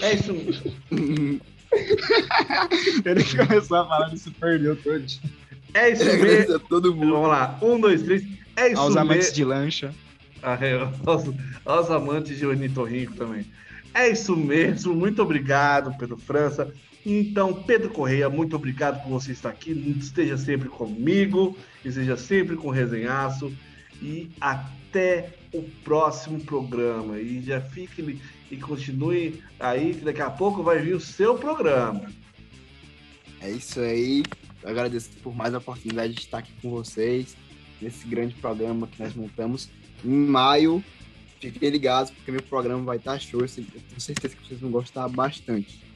É 0.00 0.14
isso. 0.14 0.32
Ele 3.04 3.24
começou 3.24 3.78
a 3.78 3.86
falar 3.86 4.12
e 4.12 4.18
se 4.18 4.30
perdeu 4.30 4.76
todo. 4.76 5.04
É 5.74 5.90
isso 5.90 6.04
mesmo. 6.04 6.58
todo 6.60 6.94
mundo. 6.94 7.12
Vamos 7.12 7.28
lá. 7.28 7.58
Um, 7.62 7.80
dois, 7.80 8.02
três. 8.02 8.24
É 8.56 8.72
isso 8.72 8.80
Aos 8.80 8.96
amantes 8.96 9.32
de 9.32 9.44
lancha. 9.44 9.94
Ah, 10.42 10.58
é, 10.60 10.74
aos, 11.06 11.24
aos 11.64 11.90
amantes 11.90 12.38
de 12.38 12.46
ornitorrinco 12.46 13.14
também. 13.14 13.46
É 13.94 14.08
isso 14.08 14.36
mesmo. 14.36 14.94
Muito 14.94 15.22
obrigado, 15.22 15.96
Pedro 15.98 16.16
França. 16.16 16.72
Então, 17.04 17.62
Pedro 17.62 17.90
Correia, 17.90 18.28
muito 18.28 18.54
obrigado 18.54 19.02
por 19.02 19.10
você 19.10 19.32
estar 19.32 19.48
aqui. 19.48 19.72
Esteja 19.98 20.36
sempre 20.36 20.68
comigo, 20.68 21.56
esteja 21.84 22.16
sempre 22.16 22.56
com 22.56 22.68
o 22.68 22.70
Resenhaço. 22.70 23.52
E 24.02 24.30
até 24.40 25.34
o 25.52 25.62
próximo 25.84 26.40
programa. 26.40 27.18
E 27.18 27.42
já 27.42 27.60
fique 27.60 28.18
e 28.50 28.56
continue 28.56 29.42
aí, 29.58 29.94
que 29.94 30.04
daqui 30.04 30.20
a 30.20 30.30
pouco 30.30 30.62
vai 30.62 30.78
vir 30.78 30.94
o 30.94 31.00
seu 31.00 31.36
programa. 31.36 32.10
É 33.40 33.50
isso 33.50 33.80
aí. 33.80 34.22
Eu 34.62 34.70
agradeço 34.70 35.10
por 35.22 35.34
mais 35.34 35.54
a 35.54 35.58
oportunidade 35.58 36.12
de 36.12 36.20
estar 36.20 36.38
aqui 36.38 36.52
com 36.60 36.70
vocês 36.70 37.36
nesse 37.80 38.06
grande 38.06 38.34
programa 38.34 38.86
que 38.86 39.02
nós 39.02 39.14
montamos 39.14 39.70
em 40.04 40.10
maio. 40.10 40.84
Fiquem 41.40 41.70
ligados, 41.70 42.10
porque 42.10 42.30
meu 42.30 42.42
programa 42.42 42.84
vai 42.84 42.98
estar 42.98 43.18
show. 43.18 43.40
Eu 43.40 43.48
tenho 43.48 44.00
certeza 44.00 44.36
que 44.36 44.46
vocês 44.46 44.60
vão 44.60 44.70
gostar 44.70 45.08
bastante. 45.08 45.89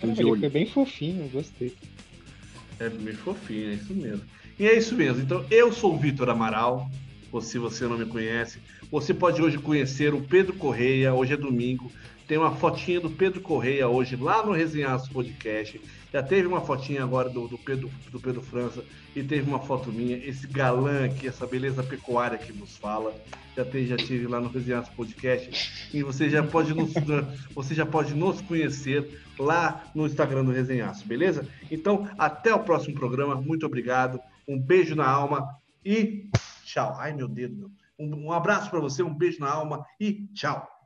Cara, 0.00 0.12
ele 0.12 0.22
foi 0.22 0.48
bem 0.48 0.66
fofinho, 0.66 1.28
gostei. 1.28 1.74
É 2.78 2.88
bem 2.88 3.14
fofinho, 3.14 3.70
é 3.70 3.74
isso 3.74 3.94
mesmo. 3.94 4.24
E 4.58 4.66
é 4.66 4.76
isso 4.76 4.94
mesmo. 4.94 5.22
Então, 5.22 5.44
eu 5.50 5.72
sou 5.72 5.94
o 5.94 5.98
Vitor 5.98 6.28
Amaral. 6.28 6.90
Ou 7.30 7.42
se 7.42 7.58
você 7.58 7.86
não 7.86 7.98
me 7.98 8.06
conhece, 8.06 8.58
você 8.90 9.12
pode 9.12 9.42
hoje 9.42 9.58
conhecer 9.58 10.14
o 10.14 10.22
Pedro 10.22 10.54
Correia. 10.54 11.12
Hoje 11.12 11.34
é 11.34 11.36
domingo. 11.36 11.92
Tem 12.26 12.38
uma 12.38 12.52
fotinha 12.52 13.00
do 13.00 13.10
Pedro 13.10 13.40
Correia 13.40 13.88
hoje 13.88 14.16
lá 14.16 14.44
no 14.44 14.52
Resenhaço 14.52 15.10
Podcast. 15.10 15.80
Já 16.12 16.22
teve 16.22 16.46
uma 16.46 16.60
fotinha 16.60 17.02
agora 17.02 17.28
do, 17.28 17.46
do, 17.48 17.58
Pedro, 17.58 17.90
do 18.10 18.18
Pedro 18.18 18.40
França 18.40 18.82
e 19.14 19.22
teve 19.22 19.48
uma 19.48 19.58
foto 19.58 19.92
minha. 19.92 20.16
Esse 20.16 20.46
galã 20.46 21.04
aqui, 21.04 21.28
essa 21.28 21.46
beleza 21.46 21.82
pecuária 21.82 22.38
que 22.38 22.52
nos 22.52 22.76
fala. 22.76 23.14
Já, 23.54 23.64
teve, 23.64 23.86
já 23.86 23.96
tive 23.96 24.26
lá 24.26 24.40
no 24.40 24.48
Resenhaço 24.48 24.90
Podcast. 24.92 25.90
E 25.92 26.02
você 26.02 26.30
já 26.30 26.42
pode 26.42 26.72
nos, 26.72 26.94
você 27.54 27.74
já 27.74 27.84
pode 27.84 28.14
nos 28.14 28.40
conhecer 28.40 29.22
lá 29.38 29.84
no 29.94 30.06
Instagram 30.06 30.44
do 30.44 30.52
Resenhaço, 30.52 31.06
beleza? 31.06 31.46
Então, 31.70 32.08
até 32.16 32.54
o 32.54 32.60
próximo 32.60 32.94
programa. 32.94 33.34
Muito 33.34 33.66
obrigado. 33.66 34.18
Um 34.46 34.58
beijo 34.58 34.94
na 34.94 35.06
alma 35.06 35.46
e 35.84 36.30
tchau. 36.64 36.96
Ai, 36.98 37.12
meu 37.12 37.28
dedo. 37.28 37.70
Um, 37.98 38.26
um 38.26 38.32
abraço 38.32 38.70
para 38.70 38.80
você, 38.80 39.02
um 39.02 39.14
beijo 39.14 39.40
na 39.40 39.50
alma 39.50 39.84
e 40.00 40.26
tchau. 40.32 40.77